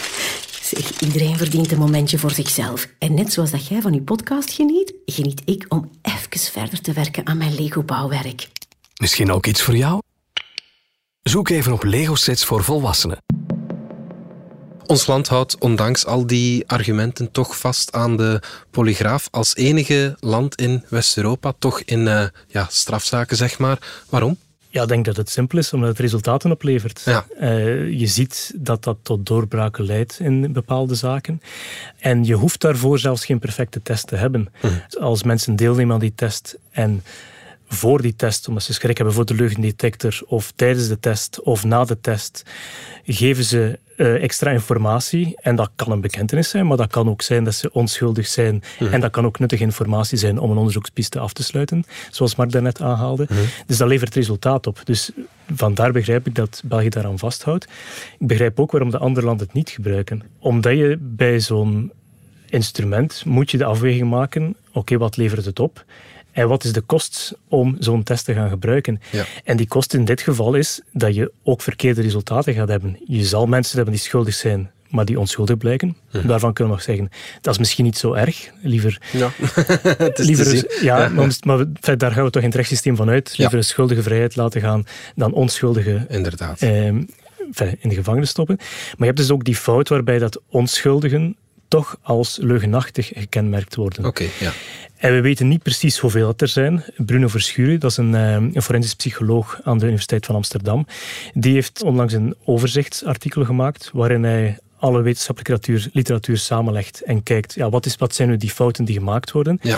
Zeg, 0.70 1.00
iedereen 1.00 1.38
verdient 1.38 1.72
een 1.72 1.80
momentje 1.80 2.18
voor 2.18 2.32
zichzelf. 2.32 2.88
En 3.00 3.14
net 3.14 3.34
zoals 3.34 3.52
dat 3.52 3.68
jij 3.68 3.82
van 3.82 3.94
je 3.94 4.02
podcast 4.02 4.52
geniet, 4.52 4.94
geniet 5.06 5.42
ik 5.46 5.66
om 5.70 5.90
even 6.02 6.52
verder 6.52 6.82
te 6.82 6.94
werken 6.94 7.26
aan 7.28 7.38
mijn 7.38 7.56
Lego-bouwwerk. 7.56 8.48
Misschien 9.02 9.32
ook 9.32 9.46
iets 9.46 9.62
voor 9.62 9.76
jou? 9.76 10.02
Zoek 11.22 11.50
even 11.50 11.74
op 11.74 11.84
Lego 11.84 12.16
sets 12.16 12.46
voor 12.46 12.64
volwassenen. 12.64 13.18
Ons 14.92 15.08
land 15.08 15.28
houdt 15.28 15.58
ondanks 15.58 16.06
al 16.06 16.26
die 16.26 16.64
argumenten 16.68 17.32
toch 17.32 17.58
vast 17.58 17.92
aan 17.92 18.18
de 18.18 18.42
polygraaf 18.72 19.28
als 19.32 19.56
enige 19.56 20.16
land 20.20 20.56
in 20.56 20.84
West-Europa, 20.90 21.54
toch 21.60 21.82
in 21.82 22.08
eh, 22.08 22.24
ja, 22.48 22.68
strafzaken, 22.70 23.38
zeg 23.38 23.60
maar. 23.60 23.78
Waarom? 24.10 24.38
Ja, 24.70 24.82
ik 24.82 24.88
denk 24.88 25.06
dat 25.06 25.18
het 25.18 25.30
simpel 25.30 25.58
is, 25.58 25.74
omdat 25.74 25.90
het 25.90 26.00
resultaten 26.00 26.52
oplevert. 26.52 27.02
Ja. 27.06 27.26
Eh, 27.40 28.00
je 28.00 28.08
ziet 28.08 28.52
dat 28.56 28.84
dat 28.84 28.98
tot 29.02 29.26
doorbraken 29.26 29.86
leidt 29.86 30.20
in 30.20 30.54
bepaalde 30.54 30.96
zaken. 30.96 31.42
En 32.00 32.26
je 32.26 32.34
hoeft 32.34 32.62
daarvoor 32.62 33.00
zelfs 33.00 33.26
geen 33.26 33.40
perfecte 33.40 33.82
test 33.82 34.08
te 34.08 34.16
hebben. 34.16 34.54
Als 35.00 35.24
mensen 35.24 35.56
deelnemen 35.56 35.94
aan 35.94 36.00
die 36.00 36.16
test 36.16 36.58
en 36.72 37.04
voor 37.74 38.02
die 38.02 38.16
test, 38.16 38.48
omdat 38.48 38.64
ze 38.64 38.74
schrik 38.74 38.98
hebben 38.98 39.16
voor 39.16 39.26
de 39.26 39.34
leugendetector, 39.34 40.22
of 40.26 40.52
tijdens 40.56 40.88
de 40.88 41.00
test 41.00 41.42
of 41.42 41.64
na 41.64 41.84
de 41.84 42.02
test, 42.02 42.44
geven 43.06 43.44
ze 43.44 43.80
eh, 43.98 44.24
extra 44.24 44.52
informatie. 44.52 45.36
En 45.42 45.56
dat 45.56 45.70
kan 45.76 45.92
een 45.92 46.02
bekentenis 46.02 46.50
zijn, 46.50 46.68
maar 46.68 46.78
dat 46.78 46.92
kan 46.92 47.10
ook 47.10 47.22
zijn 47.22 47.44
dat 47.44 47.54
ze 47.54 47.72
onschuldig 47.74 48.28
zijn. 48.28 48.64
En 48.92 49.00
dat 49.00 49.12
kan 49.12 49.26
ook 49.26 49.40
nuttige 49.40 49.64
informatie 49.64 50.18
zijn 50.18 50.40
om 50.40 50.52
een 50.52 50.58
onderzoekspiste 50.58 51.20
af 51.20 51.34
te 51.34 51.44
sluiten, 51.44 51.84
zoals 52.10 52.36
Mark 52.36 52.52
daarnet 52.52 52.82
aanhaalde. 52.82 53.28
Dus 53.66 53.78
dat 53.78 53.88
levert 53.88 54.16
resultaat 54.16 54.68
op. 54.68 54.82
Dus 54.84 55.12
vandaar 55.56 55.92
begrijp 55.92 56.28
ik 56.28 56.36
dat 56.36 56.62
België 56.66 56.90
daaraan 56.90 57.20
vasthoudt. 57.20 57.68
Ik 58.20 58.28
begrijp 58.28 58.60
ook 58.60 58.72
waarom 58.72 58.90
de 58.90 58.98
andere 58.98 59.26
landen 59.26 59.46
het 59.46 59.56
niet 59.56 59.70
gebruiken. 59.70 60.24
Omdat 60.40 60.78
je 60.78 60.98
bij 61.00 61.40
zo'n 61.40 61.92
instrument 62.50 63.26
moet 63.26 63.52
je 63.52 63.58
de 63.58 63.66
afweging 63.66 64.10
maken, 64.10 64.56
oké, 64.72 64.98
wat 64.98 65.18
levert 65.18 65.46
het 65.46 65.60
op? 65.60 65.86
En 66.32 66.48
wat 66.48 66.64
is 66.64 66.72
de 66.74 66.82
kost 66.82 67.34
om 67.48 67.76
zo'n 67.80 68.04
test 68.04 68.26
te 68.26 68.34
gaan 68.34 68.50
gebruiken? 68.50 69.02
Ja. 69.12 69.26
En 69.44 69.58
die 69.58 69.68
kost 69.68 69.94
in 69.94 70.06
dit 70.06 70.22
geval 70.22 70.54
is 70.54 70.82
dat 70.94 71.16
je 71.16 71.32
ook 71.44 71.62
verkeerde 71.62 72.02
resultaten 72.02 72.54
gaat 72.54 72.68
hebben. 72.70 72.98
Je 73.06 73.26
zal 73.26 73.46
mensen 73.46 73.76
hebben 73.76 73.94
die 73.94 74.04
schuldig 74.04 74.34
zijn, 74.34 74.72
maar 74.90 75.06
die 75.06 75.20
onschuldig 75.20 75.58
blijken. 75.58 75.98
Daarvan 76.12 76.54
kunnen 76.54 76.74
we 76.74 76.80
nog 76.80 76.82
zeggen, 76.82 77.10
dat 77.42 77.54
is 77.54 77.60
misschien 77.60 77.86
niet 77.86 77.98
zo 77.98 78.14
erg. 78.14 78.50
Liever, 78.62 79.02
Ja, 79.12 79.30
het 79.98 80.20
is 80.20 80.26
liever 80.26 80.84
ja, 80.84 81.02
Ja. 81.04 81.10
Maar, 81.10 81.38
maar 81.44 81.66
feit, 81.82 82.00
daar 82.00 82.12
gaan 82.12 82.24
we 82.24 82.30
toch 82.30 82.42
in 82.42 82.48
het 82.48 82.58
rechtssysteem 82.58 82.96
van 82.96 83.10
uit. 83.10 83.38
Liever 83.38 83.56
Ja. 83.56 83.62
een 83.62 83.68
schuldige 83.70 84.04
vrijheid 84.04 84.36
laten 84.36 84.62
gaan 84.62 84.84
dan 85.16 85.34
onschuldige 85.34 86.06
Inderdaad. 86.10 86.62
ehm, 86.62 87.04
in 87.80 87.90
de 87.90 87.96
gevangenis 87.96 88.30
stoppen. 88.30 88.56
Maar 88.58 88.98
je 88.98 89.06
hebt 89.06 89.18
dus 89.18 89.32
ook 89.32 89.44
die 89.44 89.56
fout 89.56 89.90
waarbij 89.90 90.20
dat 90.20 90.42
onschuldigen 90.50 91.36
toch 91.72 91.98
als 92.02 92.38
leugenachtig 92.42 93.12
gekenmerkt 93.16 93.76
worden. 93.76 94.06
Oké, 94.06 94.26
ja. 94.40 94.52
En 94.98 95.14
we 95.14 95.22
weten 95.22 95.48
niet 95.48 95.64
precies 95.64 95.98
hoeveel 95.98 96.28
het 96.28 96.42
er 96.42 96.48
zijn. 96.48 96.84
Bruno 96.98 97.28
Verschuren, 97.28 97.80
dat 97.80 97.92
is 97.92 97.98
een, 97.98 98.16
eh, 98.16 98.34
een 98.34 98.62
forensisch 98.62 98.96
psycholoog 98.96 99.60
aan 99.64 99.78
de 99.78 99.86
Universiteit 99.86 100.26
van 100.26 100.36
Amsterdam, 100.36 100.86
die 101.34 101.54
heeft 101.54 101.84
onlangs 101.84 102.14
een 102.14 102.36
overzichtsartikel 102.46 103.46
gemaakt 103.46 103.90
waarin 103.94 104.24
hij 104.24 104.58
alle 104.78 105.02
wetenschappelijke 105.02 105.52
literatuur, 105.52 105.90
literatuur 105.94 106.38
samenlegt 106.38 107.02
en 107.02 107.24
kijkt, 107.24 107.54
ja, 107.54 107.70
wat, 107.70 107.86
is, 107.86 107.96
wat 107.96 108.16
zijn 108.16 108.30
nu 108.30 108.38
die 108.38 108.50
fouten 108.50 108.86
die 108.86 108.96
gemaakt 108.96 109.32
worden? 109.32 109.60
Ja. 109.62 109.78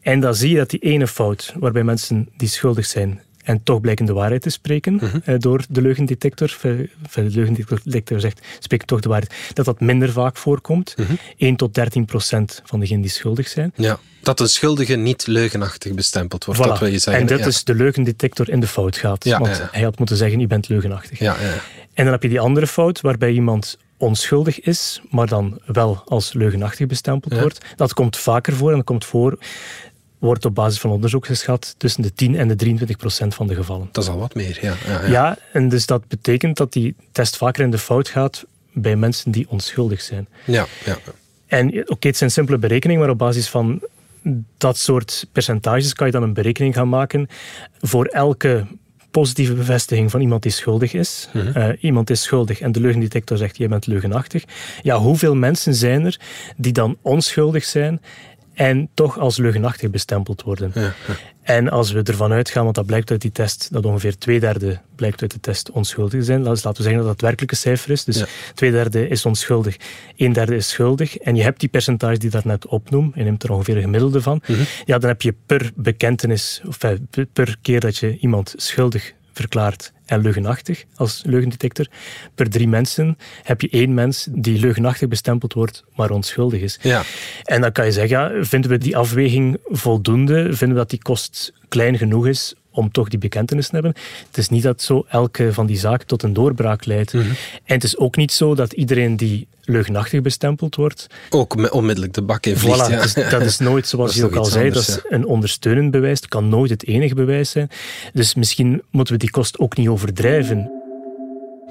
En 0.00 0.20
dan 0.20 0.34
zie 0.34 0.50
je 0.50 0.56
dat 0.56 0.70
die 0.70 0.80
ene 0.80 1.06
fout, 1.06 1.54
waarbij 1.58 1.84
mensen 1.84 2.28
die 2.36 2.48
schuldig 2.48 2.86
zijn 2.86 3.20
en 3.44 3.62
toch 3.62 3.80
blijken 3.80 4.06
de 4.06 4.12
waarheid 4.12 4.42
te 4.42 4.50
spreken 4.50 4.94
Mhm. 4.94 5.18
eh, 5.24 5.34
door 5.38 5.64
de 5.68 5.82
leugendetector, 5.82 6.56
de 6.62 6.88
leugendetector 7.14 8.20
zegt, 8.20 8.40
spreek 8.58 8.84
toch 8.84 9.00
de 9.00 9.08
waarheid, 9.08 9.34
dat 9.52 9.64
dat 9.64 9.80
minder 9.80 10.12
vaak 10.12 10.36
voorkomt. 10.36 10.94
1 11.36 11.56
tot 11.56 11.74
13 11.74 12.04
procent 12.04 12.62
van 12.64 12.80
degenen 12.80 13.02
die 13.02 13.10
schuldig 13.10 13.48
zijn. 13.48 13.72
ja. 13.76 13.98
Dat 14.22 14.40
een 14.40 14.48
schuldige 14.48 14.94
niet 14.96 15.26
leugenachtig 15.26 15.94
bestempeld 15.94 16.44
wordt, 16.44 16.60
Voilà. 16.60 16.64
dat 16.64 16.78
wil 16.78 16.88
je 16.88 16.98
zeggen. 16.98 17.28
En 17.28 17.38
ja. 17.38 17.46
is 17.46 17.64
de 17.64 17.74
leugendetector 17.74 18.48
in 18.50 18.60
de 18.60 18.66
fout 18.66 18.96
gaat. 18.96 19.24
Ja, 19.24 19.38
want 19.38 19.56
ja, 19.56 19.68
hij 19.72 19.82
had 19.82 19.98
moeten 19.98 20.16
zeggen, 20.16 20.40
je 20.40 20.46
bent 20.46 20.68
leugenachtig. 20.68 21.18
Ja, 21.18 21.36
ja. 21.40 21.52
En 21.94 22.04
dan 22.04 22.12
heb 22.12 22.22
je 22.22 22.28
die 22.28 22.40
andere 22.40 22.66
fout, 22.66 23.00
waarbij 23.00 23.32
iemand 23.32 23.78
onschuldig 23.96 24.60
is, 24.60 25.00
maar 25.10 25.26
dan 25.26 25.60
wel 25.66 26.02
als 26.06 26.32
leugenachtig 26.32 26.86
bestempeld 26.86 27.40
wordt. 27.40 27.58
Dat 27.76 27.92
komt 27.94 28.16
vaker 28.16 28.52
voor 28.52 28.70
en 28.70 28.76
dat 28.76 28.84
komt 28.86 29.04
voor, 29.04 29.38
wordt 30.20 30.44
op 30.44 30.54
basis 30.54 30.80
van 30.80 30.90
onderzoek 30.90 31.26
geschat, 31.26 31.74
tussen 31.78 32.02
de 32.02 32.14
10 32.14 32.36
en 32.36 32.48
de 32.48 32.56
23 32.56 32.96
procent 32.96 33.34
van 33.34 33.46
de 33.46 33.54
gevallen. 33.54 33.88
Dat 33.92 34.04
is 34.04 34.10
al 34.10 34.18
wat 34.18 34.34
meer, 34.34 34.58
ja. 34.60 34.74
ja, 34.86 35.02
Ja. 35.02 35.08
ja. 35.08 35.38
en 35.52 35.68
dus 35.68 35.86
dat 35.86 36.08
betekent 36.08 36.56
dat 36.56 36.72
die 36.72 36.94
test 37.12 37.36
vaker 37.36 37.64
in 37.64 37.70
de 37.70 37.78
fout 37.78 38.08
gaat 38.08 38.44
bij 38.72 38.96
mensen 38.96 39.30
die 39.30 39.46
onschuldig 39.48 40.00
zijn. 40.00 40.28
ja, 40.44 40.66
ja. 40.84 40.98
En 41.46 41.90
oké, 41.90 42.06
het 42.06 42.16
zijn 42.16 42.30
simpele 42.30 42.58
berekeningen, 42.58 43.02
maar 43.02 43.10
op 43.10 43.18
basis 43.18 43.48
van 43.48 43.82
dat 44.58 44.78
soort 44.78 45.26
percentages 45.32 45.92
kan 45.92 46.06
je 46.06 46.12
dan 46.12 46.22
een 46.22 46.32
berekening 46.32 46.74
gaan 46.74 46.88
maken 46.88 47.26
voor 47.80 48.04
elke 48.04 48.66
positieve 49.10 49.54
bevestiging 49.54 50.10
van 50.10 50.20
iemand 50.20 50.42
die 50.42 50.52
schuldig 50.52 50.92
is. 50.92 51.28
Mhm. 51.32 51.46
Eh, 51.46 51.68
iemand 51.80 52.10
is 52.10 52.22
schuldig 52.22 52.60
en 52.60 52.72
de 52.72 52.80
leugendetector 52.80 53.36
zegt, 53.36 53.56
jij 53.56 53.68
bent 53.68 53.86
leugenachtig. 53.86 54.44
Ja, 54.82 54.98
hoeveel 54.98 55.34
mensen 55.34 55.74
zijn 55.74 56.04
er 56.04 56.20
die 56.56 56.72
dan 56.72 56.98
onschuldig 57.02 57.64
zijn 57.64 58.00
en 58.54 58.88
toch 58.94 59.18
als 59.18 59.36
leugenachtig 59.38 59.90
bestempeld 59.90 60.42
worden? 60.42 60.72
En 61.42 61.68
als 61.70 61.92
we 61.92 62.02
ervan 62.02 62.32
uitgaan, 62.32 62.62
want 62.64 62.74
dat 62.74 62.86
blijkt 62.86 63.10
uit 63.10 63.20
die 63.20 63.32
test, 63.32 63.68
dat 63.72 63.84
ongeveer 63.84 64.18
twee 64.18 64.40
derde 64.40 64.78
blijkt 64.96 65.22
uit 65.22 65.30
de 65.30 65.40
test 65.40 65.70
onschuldig 65.70 66.24
zijn. 66.24 66.42
Dus 66.42 66.62
laten 66.64 66.82
we 66.82 66.88
zeggen 66.88 66.96
dat 66.96 67.02
dat 67.02 67.12
het 67.12 67.20
werkelijke 67.20 67.56
cijfer 67.56 67.90
is. 67.90 68.04
Dus 68.04 68.18
Ja. 68.18 68.26
twee 68.54 68.70
derde 68.70 69.08
is 69.08 69.26
onschuldig, 69.26 69.76
een 70.16 70.32
derde 70.32 70.56
is 70.56 70.68
schuldig. 70.68 71.16
En 71.16 71.36
je 71.36 71.42
hebt 71.42 71.60
die 71.60 71.68
percentage 71.68 72.16
die 72.18 72.26
ik 72.26 72.32
daarnet 72.32 72.66
opnoem, 72.66 73.12
je 73.14 73.22
neemt 73.22 73.42
er 73.42 73.52
ongeveer 73.52 73.76
een 73.76 73.82
gemiddelde 73.82 74.22
van. 74.22 74.42
Ja, 74.84 74.98
dan 74.98 75.08
heb 75.10 75.22
je 75.22 75.34
per 75.46 75.70
bekentenis, 75.74 76.60
of 76.66 76.82
eh, 76.82 76.90
per 77.32 77.56
keer 77.62 77.80
dat 77.80 77.96
je 77.96 78.18
iemand 78.18 78.54
schuldig 78.56 79.12
verklaart 79.32 79.92
en 80.10 80.22
leugenachtig 80.22 80.84
als 80.94 81.22
leugendetector, 81.26 81.86
per 82.34 82.50
drie 82.50 82.68
mensen 82.68 83.18
heb 83.42 83.60
je 83.60 83.68
één 83.68 83.94
mens 83.94 84.28
die 84.30 84.58
leugenachtig 84.58 85.08
bestempeld 85.08 85.52
wordt, 85.52 85.84
maar 85.94 86.10
onschuldig 86.10 86.60
is. 86.60 86.78
Ja. 86.82 87.02
En 87.44 87.60
dan 87.60 87.72
kan 87.72 87.84
je 87.84 87.92
zeggen, 87.92 88.18
ja, 88.18 88.44
vinden 88.44 88.70
we 88.70 88.78
die 88.78 88.96
afweging 88.96 89.58
voldoende? 89.64 90.42
Vinden 90.42 90.68
we 90.68 90.74
dat 90.74 90.90
die 90.90 91.02
kost 91.02 91.52
klein 91.68 91.98
genoeg 91.98 92.26
is 92.26 92.54
om 92.70 92.90
toch 92.90 93.08
die 93.08 93.18
bekentenis 93.18 93.66
te 93.68 93.74
hebben? 93.74 93.94
Het 94.26 94.38
is 94.38 94.48
niet 94.48 94.62
dat 94.62 94.82
zo 94.82 95.06
elke 95.08 95.52
van 95.52 95.66
die 95.66 95.78
zaken 95.78 96.06
tot 96.06 96.22
een 96.22 96.32
doorbraak 96.32 96.84
leidt. 96.84 97.12
Mhm. 97.12 97.24
En 97.64 97.74
het 97.74 97.84
is 97.84 97.96
ook 97.98 98.16
niet 98.16 98.32
zo 98.32 98.54
dat 98.54 98.72
iedereen 98.72 99.16
die 99.16 99.46
leugenachtig 99.70 100.20
bestempeld 100.22 100.76
wordt, 100.76 101.06
Ook 101.30 101.72
onmiddellijk 101.72 102.12
de 102.14 102.22
bak 102.22 102.46
in 102.46 102.56
vliegt. 102.56 102.88
Voilà, 102.88 102.90
ja. 102.90 103.02
dus 103.02 103.14
dat 103.14 103.42
is 103.42 103.58
nooit, 103.58 103.86
zoals 103.88 104.14
je 104.16 104.24
ook 104.24 104.34
al 104.36 104.44
zei, 104.44 104.66
anders, 104.66 104.86
dat 104.86 104.96
is 104.96 105.02
ja. 105.10 105.16
een 105.16 105.26
ondersteunend 105.26 105.90
bewijs. 105.90 106.20
Het 106.20 106.28
kan 106.28 106.48
nooit 106.48 106.70
het 106.70 106.86
enige 106.86 107.14
bewijs 107.14 107.50
zijn. 107.50 107.70
Dus 108.12 108.34
misschien 108.34 108.82
moeten 108.90 109.14
we 109.14 109.20
die 109.20 109.30
kost 109.30 109.58
ook 109.58 109.76
niet 109.76 109.88
overdrijven. 109.88 110.70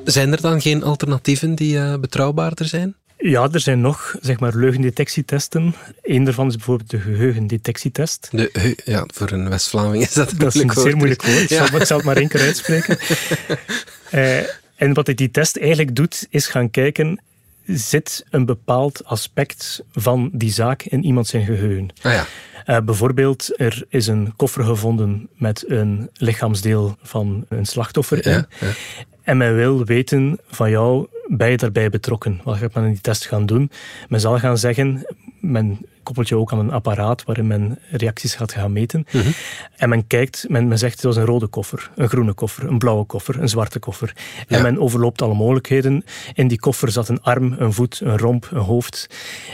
Zijn 0.03 0.31
er 0.31 0.41
dan 0.41 0.61
geen 0.61 0.83
alternatieven 0.83 1.55
die 1.55 1.79
eh, 1.79 1.99
betrouwbaarder 1.99 2.65
zijn? 2.65 2.95
Ja, 3.17 3.49
er 3.51 3.59
zijn 3.59 3.81
nog 3.81 4.15
zeg 4.21 4.39
maar, 4.39 4.55
leugendetectietesten. 4.55 5.75
Eén 6.01 6.23
daarvan 6.23 6.47
is 6.47 6.55
bijvoorbeeld 6.55 6.89
de 6.89 6.99
geheugendetectietest. 6.99 8.27
De, 8.31 8.75
ja, 8.85 9.03
voor 9.13 9.31
een 9.31 9.49
West-Vlaming 9.49 10.03
is 10.03 10.13
dat 10.13 10.31
een 10.31 10.37
Dat 10.37 10.55
is 10.55 10.61
een 10.61 10.71
zeer 10.71 10.95
moeilijk 10.97 11.23
woord. 11.23 11.41
Ik 11.41 11.49
Ja. 11.49 11.67
zal, 11.67 11.79
ik 11.79 11.85
zal 11.85 11.97
het 11.97 12.05
maar 12.05 12.17
één 12.17 12.27
keer 12.27 12.41
uitspreken. 12.41 12.97
Eh, 14.09 14.37
en 14.75 14.93
wat 14.93 15.05
die 15.05 15.31
test 15.31 15.57
eigenlijk 15.57 15.95
doet, 15.95 16.27
is 16.29 16.47
gaan 16.47 16.71
kijken... 16.71 17.21
Zit 17.73 18.25
een 18.29 18.45
bepaald 18.45 19.05
aspect 19.05 19.83
van 19.91 20.29
die 20.33 20.51
zaak 20.51 20.83
in 20.83 21.03
iemand 21.03 21.27
zijn 21.27 21.45
geheugen? 21.45 21.89
Ah 22.01 22.13
ja. 22.13 22.25
Eh, 22.65 22.77
bijvoorbeeld, 22.85 23.59
er 23.59 23.83
is 23.89 24.07
een 24.07 24.33
koffer 24.35 24.63
gevonden 24.63 25.29
met 25.35 25.63
een 25.67 26.09
lichaamsdeel 26.13 26.97
van 27.01 27.45
een 27.49 27.65
slachtoffer 27.65 28.25
in. 28.25 28.31
Ja, 28.31 28.47
ja. 28.59 28.71
En 29.21 29.37
men 29.37 29.55
wil 29.55 29.85
weten 29.85 30.39
van 30.47 30.69
jou, 30.69 31.07
ben 31.27 31.49
je 31.49 31.57
daarbij 31.57 31.89
betrokken? 31.89 32.41
Wat 32.43 32.57
gaat 32.57 32.73
men 32.73 32.83
in 32.83 32.91
die 32.91 33.01
test 33.01 33.25
gaan 33.25 33.45
doen? 33.45 33.71
Men 34.07 34.19
zal 34.19 34.39
gaan 34.39 34.57
zeggen, 34.57 35.05
men 35.39 35.85
koppelt 36.09 36.27
je 36.29 36.37
ook 36.37 36.51
aan 36.51 36.59
een 36.59 36.71
apparaat 36.71 37.23
waarin 37.23 37.47
men 37.47 37.79
reacties 37.91 38.35
gaat 38.35 38.51
gaan 38.51 38.71
meten. 38.71 39.05
Mhm. 39.11 39.29
En 39.75 39.89
men 39.89 40.07
kijkt, 40.07 40.45
men, 40.47 40.67
men 40.67 40.77
zegt 40.77 40.93
het 40.95 41.03
was 41.03 41.15
een 41.15 41.25
rode 41.25 41.47
koffer, 41.47 41.91
een 41.95 42.09
groene 42.09 42.33
koffer, 42.33 42.67
een 42.67 42.77
blauwe 42.77 43.05
koffer, 43.05 43.39
een 43.41 43.49
zwarte 43.49 43.79
koffer. 43.79 44.15
En 44.47 44.61
men 44.61 44.79
overloopt 44.79 45.21
alle 45.21 45.33
mogelijkheden. 45.33 46.03
In 46.33 46.47
die 46.47 46.59
koffer 46.59 46.91
zat 46.91 47.09
een 47.09 47.21
arm, 47.21 47.55
een 47.57 47.73
voet, 47.73 47.99
een 48.03 48.17
romp, 48.17 48.49
een 48.51 48.57
hoofd. 48.59 49.07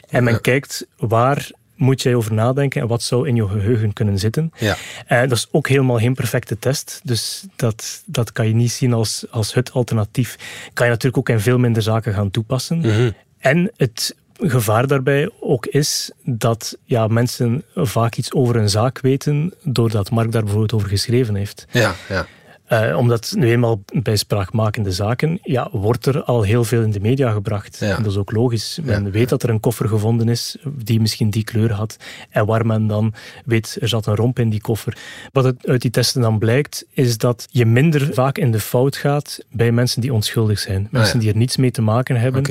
En 0.10 0.24
men 0.24 0.34
Ja. 0.34 0.40
kijkt 0.40 0.88
waar 0.98 1.50
moet 1.76 2.02
jij 2.02 2.16
over 2.16 2.34
nadenken 2.34 2.82
en 2.82 2.88
wat 2.88 3.04
zou 3.04 3.28
in 3.28 3.36
je 3.36 3.48
geheugen 3.48 3.94
kunnen 3.94 4.20
zitten. 4.20 4.52
Ja. 4.58 4.76
Eh, 5.08 5.20
dat 5.20 5.32
is 5.32 5.48
ook 5.52 5.68
helemaal 5.68 5.98
geen 6.00 6.14
perfecte 6.14 6.60
test, 6.60 7.02
dus 7.04 7.46
dat, 7.56 8.04
dat 8.06 8.32
kan 8.32 8.48
je 8.48 8.54
niet 8.56 8.72
zien 8.72 8.94
als, 8.94 9.26
als 9.32 9.54
het 9.54 9.72
alternatief. 9.72 10.36
Kan 10.74 10.86
je 10.86 10.92
natuurlijk 10.92 11.18
ook 11.18 11.36
in 11.36 11.42
veel 11.42 11.58
minder 11.58 11.82
zaken 11.82 12.14
gaan 12.14 12.32
toepassen. 12.32 12.78
Mhm. 12.78 13.12
En 13.40 13.72
het 13.78 14.16
gevaar 14.40 14.88
daarbij 14.88 15.30
ook 15.40 15.66
is 15.66 16.12
dat 16.24 16.78
ja, 16.84 17.08
mensen 17.08 17.64
vaak 17.76 18.16
iets 18.16 18.34
over 18.34 18.56
een 18.56 18.70
zaak 18.70 19.00
weten 19.00 19.54
doordat 19.64 20.12
Mark 20.12 20.32
daar 20.32 20.42
bijvoorbeeld 20.42 20.74
over 20.74 20.90
geschreven 20.90 21.36
heeft. 21.36 21.66
Ja, 21.72 21.94
ja. 22.10 22.26
Eh, 22.66 22.98
omdat 22.98 23.34
nu 23.38 23.50
eenmaal 23.50 23.84
bij 24.04 24.16
spraakmakende 24.16 24.92
zaken 24.92 25.40
ja, 25.44 25.68
wordt 25.72 26.06
er 26.06 26.24
al 26.24 26.42
heel 26.44 26.64
veel 26.64 26.82
in 26.82 26.92
de 26.92 27.00
media 27.00 27.32
gebracht. 27.32 27.78
Ja. 27.80 27.96
En 27.98 28.04
dat 28.04 28.12
is 28.12 28.18
ook 28.18 28.32
logisch. 28.32 28.80
Men 28.84 29.04
Ja. 29.04 29.10
weet 29.10 29.30
dat 29.30 29.44
er 29.44 29.50
een 29.50 29.60
koffer 29.60 29.88
gevonden 29.88 30.30
is 30.30 30.58
die 30.66 31.00
misschien 31.00 31.30
die 31.30 31.44
kleur 31.44 31.72
had. 31.72 31.98
En 32.30 32.46
waar 32.46 32.66
men 32.66 32.88
dan 32.88 33.14
weet, 33.46 33.78
er 33.82 33.88
zat 33.88 34.06
een 34.06 34.16
romp 34.16 34.40
in 34.40 34.50
die 34.50 34.62
koffer. 34.62 34.98
Wat 35.32 35.54
uit 35.68 35.82
die 35.82 35.92
testen 35.92 36.22
dan 36.22 36.40
blijkt, 36.40 36.86
is 36.92 37.18
dat 37.18 37.48
je 37.52 37.66
minder 37.66 38.14
vaak 38.14 38.38
in 38.38 38.52
de 38.52 38.60
fout 38.60 38.96
gaat 38.96 39.40
bij 39.52 39.72
mensen 39.72 40.02
die 40.02 40.14
onschuldig 40.14 40.60
zijn. 40.60 40.88
Mensen 40.92 41.00
Ah, 41.08 41.14
ja. 41.14 41.20
die 41.20 41.30
er 41.30 41.38
niets 41.38 41.58
mee 41.58 41.72
te 41.72 41.82
maken 41.82 42.16
hebben. 42.20 42.44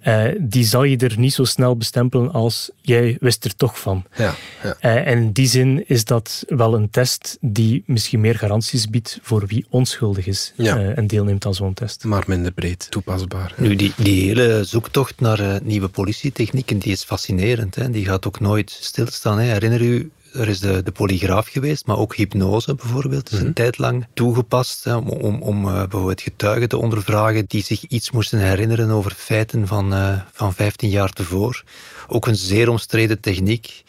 Eh, 0.00 0.24
die 0.40 0.64
zal 0.64 0.84
je 0.84 0.96
er 0.96 1.18
niet 1.18 1.32
zo 1.34 1.44
snel 1.44 1.76
bestempelen 1.76 2.32
als 2.32 2.70
jij 2.80 3.16
wist 3.20 3.44
er 3.44 3.56
toch 3.56 3.80
van. 3.80 4.04
Ja, 4.16 4.34
ja. 4.62 4.76
Eh, 4.80 5.06
en 5.12 5.18
in 5.18 5.32
die 5.32 5.46
zin 5.46 5.84
is 5.88 6.04
dat 6.04 6.44
wel 6.48 6.74
een 6.74 6.90
test 6.90 7.38
die 7.40 7.82
misschien 7.86 8.20
meer 8.20 8.36
garanties 8.38 8.90
biedt 8.90 9.18
voor 9.22 9.48
wie 9.50 9.66
onschuldig 9.68 10.26
is 10.26 10.52
Ja. 10.56 10.76
eh, 10.78 10.98
en 10.98 11.06
deelneemt 11.06 11.46
aan 11.46 11.54
zo'n 11.54 11.74
test. 11.74 12.04
Maar 12.04 12.24
minder 12.26 12.52
breed 12.52 12.86
toepasbaar. 12.90 13.54
Nu, 13.56 13.76
die, 13.76 13.92
die 13.96 14.26
hele 14.26 14.64
zoektocht 14.64 15.20
naar 15.20 15.40
eh, 15.40 15.60
nieuwe 15.62 15.88
politietechnieken, 15.88 16.78
die 16.78 16.92
is 16.92 17.04
fascinerend. 17.04 17.74
Hè? 17.74 17.90
Die 17.90 18.04
gaat 18.04 18.26
ook 18.26 18.40
nooit 18.40 18.70
stilstaan. 18.80 19.38
Hè? 19.38 19.44
Herinner 19.44 19.80
u, 19.82 20.10
er 20.32 20.48
is 20.48 20.60
de, 20.60 20.82
de 20.82 20.90
polygraaf 20.90 21.48
geweest, 21.48 21.86
maar 21.86 21.98
ook 21.98 22.14
hypnose 22.14 22.74
bijvoorbeeld 22.74 23.32
is 23.32 23.38
een 23.38 23.52
tijd 23.52 23.78
lang 23.78 24.06
toegepast 24.14 24.84
hè, 24.84 24.94
om, 24.96 25.08
om, 25.08 25.42
om 25.42 25.66
eh, 25.68 25.72
bijvoorbeeld 25.80 26.20
getuigen 26.20 26.68
te 26.68 26.76
ondervragen 26.76 27.44
die 27.48 27.62
zich 27.62 27.84
iets 27.84 28.10
moesten 28.10 28.38
herinneren 28.38 28.90
over 28.90 29.12
feiten 29.16 29.66
van, 29.66 29.92
eh, 29.94 30.20
van 30.32 30.54
15 30.54 30.88
jaar 30.88 31.12
tevoren. 31.12 31.62
Ook 32.08 32.26
een 32.26 32.36
zeer 32.36 32.68
omstreden 32.68 33.20
techniek. 33.20 33.82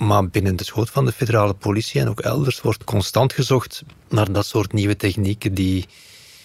Maar 0.00 0.28
binnen 0.28 0.56
de 0.56 0.64
schoot 0.64 0.90
van 0.90 1.04
de 1.04 1.12
federale 1.12 1.54
politie 1.54 2.00
en 2.00 2.08
ook 2.08 2.20
elders 2.20 2.60
wordt 2.60 2.84
constant 2.84 3.32
gezocht 3.32 3.82
naar 4.08 4.32
dat 4.32 4.46
soort 4.46 4.72
nieuwe 4.72 4.96
technieken 4.96 5.54
die, 5.54 5.86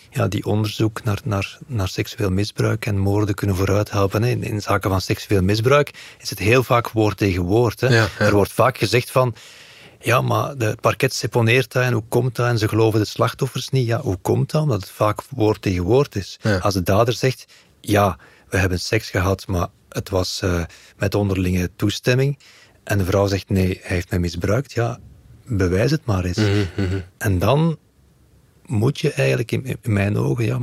ja, 0.09 0.27
die 0.27 0.45
onderzoek 0.45 1.03
naar, 1.03 1.19
naar, 1.23 1.57
naar 1.67 1.87
seksueel 1.87 2.29
misbruik 2.29 2.85
en 2.85 2.97
moorden 2.97 3.35
kunnen 3.35 3.55
vooruithelpen. 3.55 4.23
In, 4.23 4.43
in 4.43 4.61
zaken 4.61 4.89
van 4.89 5.01
seksueel 5.01 5.41
misbruik 5.41 5.91
is 6.19 6.29
het 6.29 6.39
heel 6.39 6.63
vaak 6.63 6.89
woord 6.89 7.17
tegen 7.17 7.43
woord. 7.43 7.81
Hè. 7.81 7.87
Ja, 7.87 8.07
ja. 8.19 8.25
Er 8.25 8.33
wordt 8.33 8.51
vaak 8.51 8.77
gezegd 8.77 9.11
van, 9.11 9.35
ja, 9.99 10.21
maar 10.21 10.49
het 10.57 10.81
parket 10.81 11.13
seponeert 11.13 11.71
dat 11.71 11.83
en 11.83 11.93
hoe 11.93 12.03
komt 12.09 12.35
dat? 12.35 12.47
En 12.47 12.57
ze 12.57 12.67
geloven 12.67 12.99
de 12.99 13.05
slachtoffers 13.05 13.69
niet. 13.69 13.87
Ja, 13.87 14.01
hoe 14.01 14.17
komt 14.17 14.51
dat? 14.51 14.61
Omdat 14.61 14.81
het 14.81 14.89
vaak 14.89 15.21
woord 15.29 15.61
tegen 15.61 15.83
woord 15.83 16.15
is. 16.15 16.39
Ja. 16.41 16.57
Als 16.57 16.73
de 16.73 16.83
dader 16.83 17.13
zegt, 17.13 17.45
ja, 17.81 18.17
we 18.49 18.57
hebben 18.57 18.79
seks 18.79 19.09
gehad, 19.09 19.47
maar 19.47 19.67
het 19.89 20.09
was 20.09 20.41
eh, 20.41 20.63
met 20.97 21.15
onderlinge 21.15 21.69
toestemming. 21.75 22.37
En 22.85 22.97
de 22.97 23.05
vrouw 23.05 23.27
zegt, 23.27 23.49
nee, 23.49 23.79
hij 23.81 23.95
heeft 23.95 24.09
mij 24.09 24.19
misbruikt. 24.19 24.73
Ja, 24.73 24.99
bewijs 25.45 25.91
het 25.91 26.05
maar 26.05 26.25
eens. 26.25 26.37
Mhm, 26.37 26.99
En 27.17 27.39
dan 27.39 27.77
moet 28.65 28.99
je 28.99 29.11
eigenlijk, 29.11 29.51
in, 29.51 29.65
in 29.65 29.93
mijn 29.93 30.17
ogen, 30.17 30.45
ja, 30.45 30.59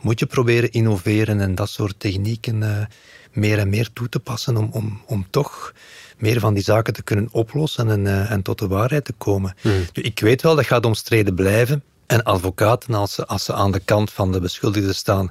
moet 0.00 0.18
je 0.18 0.26
proberen 0.26 0.70
innoveren 0.70 1.40
en 1.40 1.54
dat 1.54 1.68
soort 1.68 1.94
technieken 1.98 2.62
eh, 2.62 2.86
meer 3.32 3.58
en 3.58 3.68
meer 3.68 3.92
toe 3.92 4.08
te 4.08 4.20
passen 4.20 4.56
om, 4.56 4.68
om, 4.72 5.00
om 5.06 5.26
toch 5.30 5.72
meer 6.18 6.40
van 6.40 6.54
die 6.54 6.62
zaken 6.62 6.92
te 6.92 7.02
kunnen 7.02 7.28
oplossen 7.32 7.90
en, 7.90 8.06
eh, 8.06 8.30
en 8.30 8.42
tot 8.42 8.58
de 8.58 8.68
waarheid 8.68 9.04
te 9.04 9.12
komen. 9.12 9.54
Nu, 9.62 9.86
Ik 9.92 10.20
weet 10.20 10.42
wel, 10.42 10.54
dat 10.56 10.66
gaat 10.66 10.86
omstreden 10.86 11.34
blijven. 11.34 11.82
En 12.06 12.22
advocaten, 12.22 12.94
als 12.94 13.14
ze, 13.14 13.26
als 13.26 13.44
ze 13.44 13.52
aan 13.52 13.72
de 13.72 13.80
kant 13.80 14.12
van 14.12 14.32
de 14.32 14.40
beschuldigde 14.40 14.92
staan, 14.92 15.30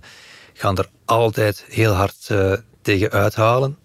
gaan 0.53 0.77
er 0.77 0.89
altijd 1.05 1.65
heel 1.69 1.91
hard 1.93 2.25
eh, 2.27 2.53
tegen 2.81 3.11
uithalen. 3.11 3.77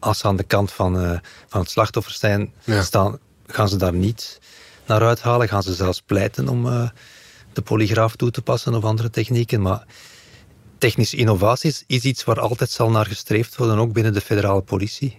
Als 0.00 0.18
ze 0.18 0.26
aan 0.26 0.36
de 0.36 0.42
kant 0.42 0.72
van, 0.72 1.00
eh, 1.00 1.18
van 1.48 1.60
het 1.60 1.70
slachtoffer 1.70 2.12
zijn, 2.12 2.52
Ja. 2.64 2.82
staan, 2.82 3.18
gaan 3.46 3.68
ze 3.68 3.76
daar 3.76 3.94
niet 3.94 4.40
naar 4.86 5.02
uithalen. 5.02 5.48
Gaan 5.48 5.62
ze 5.62 5.74
zelfs 5.74 6.02
pleiten 6.06 6.48
om 6.48 6.66
eh, 6.66 6.88
de 7.52 7.62
polygraaf 7.62 8.16
toe 8.16 8.30
te 8.30 8.42
passen 8.42 8.74
of 8.74 8.84
andere 8.84 9.10
technieken. 9.10 9.60
Maar 9.62 9.84
technische 10.78 11.16
innovaties 11.16 11.84
is 11.86 12.02
iets 12.02 12.24
waar 12.24 12.40
altijd 12.40 12.70
zal 12.70 12.90
naar 12.90 13.06
gestreefd 13.06 13.56
worden, 13.56 13.78
ook 13.78 13.92
binnen 13.92 14.12
de 14.12 14.20
federale 14.20 14.60
politie. 14.62 15.18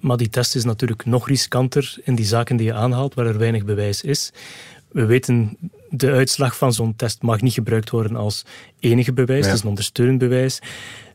Maar 0.00 0.16
die 0.16 0.28
test 0.28 0.54
is 0.54 0.64
natuurlijk 0.64 1.04
nog 1.04 1.28
riskanter 1.28 1.96
in 2.04 2.14
die 2.14 2.24
zaken 2.26 2.56
die 2.56 2.66
je 2.66 2.74
aanhaalt, 2.74 3.14
waar 3.14 3.26
er 3.26 3.38
weinig 3.38 3.64
bewijs 3.64 4.02
is. 4.02 4.32
We 4.88 5.04
weten, 5.04 5.56
de 5.90 6.10
uitslag 6.10 6.56
van 6.56 6.72
zo'n 6.72 6.96
test 6.96 7.22
mag 7.22 7.40
niet 7.40 7.52
gebruikt 7.52 7.90
worden 7.90 8.16
als 8.16 8.44
enige 8.80 9.12
bewijs. 9.12 9.40
Ja. 9.40 9.46
Het 9.46 9.54
is 9.56 9.62
een 9.62 9.68
ondersteunend 9.68 10.18
bewijs. 10.18 10.58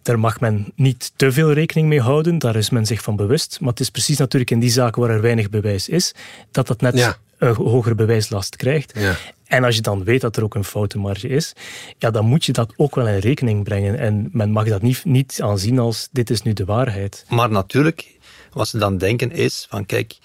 Daar 0.07 0.19
mag 0.19 0.39
men 0.39 0.71
niet 0.75 1.11
te 1.15 1.31
veel 1.31 1.51
rekening 1.53 1.87
mee 1.87 2.01
houden, 2.01 2.37
daar 2.39 2.55
is 2.55 2.69
men 2.69 2.85
zich 2.85 3.01
van 3.01 3.15
bewust. 3.15 3.57
Maar 3.59 3.69
het 3.69 3.79
is 3.79 3.89
precies 3.89 4.17
natuurlijk 4.17 4.51
in 4.51 4.59
die 4.59 4.69
zaken 4.69 5.01
waar 5.01 5.09
er 5.09 5.21
weinig 5.21 5.49
bewijs 5.49 5.89
is, 5.89 6.13
dat 6.51 6.67
dat 6.67 6.81
net 6.81 6.97
Ja. 6.97 7.17
een 7.37 7.55
hogere 7.55 7.95
bewijslast 7.95 8.55
krijgt. 8.55 8.91
Ja. 8.95 9.15
En 9.45 9.63
als 9.63 9.75
je 9.75 9.81
dan 9.81 10.03
weet 10.03 10.21
dat 10.21 10.37
er 10.37 10.43
ook 10.43 10.55
een 10.55 10.63
foutenmarge 10.63 11.27
is, 11.27 11.53
ja, 11.97 12.11
dan 12.11 12.25
moet 12.25 12.45
je 12.45 12.51
dat 12.51 12.73
ook 12.75 12.95
wel 12.95 13.07
in 13.07 13.17
rekening 13.17 13.63
brengen. 13.63 13.97
En 13.99 14.29
men 14.31 14.51
mag 14.51 14.65
dat 14.67 14.81
niet, 14.81 15.05
niet 15.05 15.39
aanzien 15.41 15.79
als 15.79 16.07
dit 16.11 16.29
is 16.29 16.41
nu 16.41 16.53
de 16.53 16.65
waarheid. 16.65 17.25
Maar 17.29 17.49
natuurlijk, 17.49 18.17
wat 18.51 18.67
ze 18.67 18.77
dan 18.77 18.97
denken 18.97 19.31
is 19.31 19.65
van 19.69 19.85
kijk, 19.85 20.17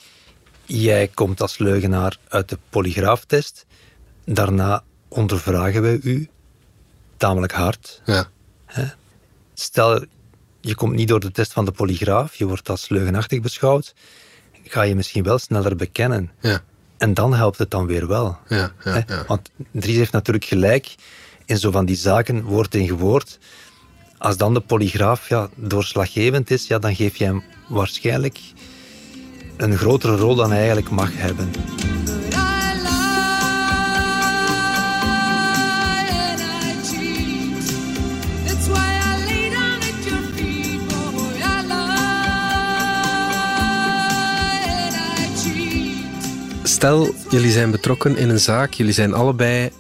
jij 0.65 1.09
komt 1.15 1.41
als 1.41 1.59
leugenaar 1.59 2.17
uit 2.29 2.49
de 2.49 2.59
polygraaftest. 2.71 3.67
Daarna 4.25 4.83
ondervragen 5.09 5.83
wij 5.83 5.99
u 6.03 6.29
tamelijk 7.17 7.53
hard. 7.53 8.03
Ja. 8.05 8.29
Hè? 8.67 8.85
Stel, 9.63 10.05
je 10.61 10.75
komt 10.75 10.95
niet 10.95 11.09
door 11.09 11.21
de 11.21 11.31
test 11.31 11.53
van 11.53 11.65
de 11.65 11.73
polygraaf, 11.73 12.35
je 12.35 12.47
wordt 12.47 12.69
als 12.69 12.89
leugenachtig 12.89 13.41
beschouwd, 13.41 13.95
ga 14.65 14.83
je 14.83 14.95
misschien 14.95 15.23
wel 15.23 15.39
sneller 15.39 15.77
bekennen. 15.77 16.31
Ja. 16.41 16.63
En 16.99 17.15
dan 17.15 17.35
helpt 17.35 17.59
het 17.59 17.71
dan 17.71 17.87
weer 17.87 18.07
wel. 18.07 18.39
Ja, 18.49 18.73
ja. 18.85 19.25
Want 19.27 19.51
Dries 19.71 19.97
heeft 19.97 20.13
natuurlijk 20.13 20.45
gelijk 20.45 20.95
in 21.45 21.59
zo 21.59 21.71
van 21.71 21.85
die 21.85 21.97
zaken, 21.97 22.43
woord 22.43 22.71
tegen 22.71 22.97
woord. 22.97 23.39
Als 24.19 24.37
dan 24.37 24.55
de 24.55 24.61
polygraaf 24.61 25.29
ja, 25.29 25.49
doorslaggevend 25.55 26.51
is, 26.51 26.67
ja, 26.67 26.79
dan 26.79 26.95
geef 26.95 27.17
je 27.17 27.25
hem 27.25 27.43
waarschijnlijk 27.69 28.39
een 29.57 29.77
grotere 29.77 30.17
rol 30.17 30.35
dan 30.35 30.49
hij 30.49 30.59
eigenlijk 30.59 30.91
mag 30.91 31.11
hebben. 31.15 31.51
Stel, 46.83 47.15
jullie 47.31 47.51
zijn 47.51 47.71
betrokken 47.71 48.17
in 48.17 48.29
een 48.29 48.41
zaak, 48.41 48.73
jullie 48.73 48.93
zijn 48.93 49.15
allebei 49.15 49.71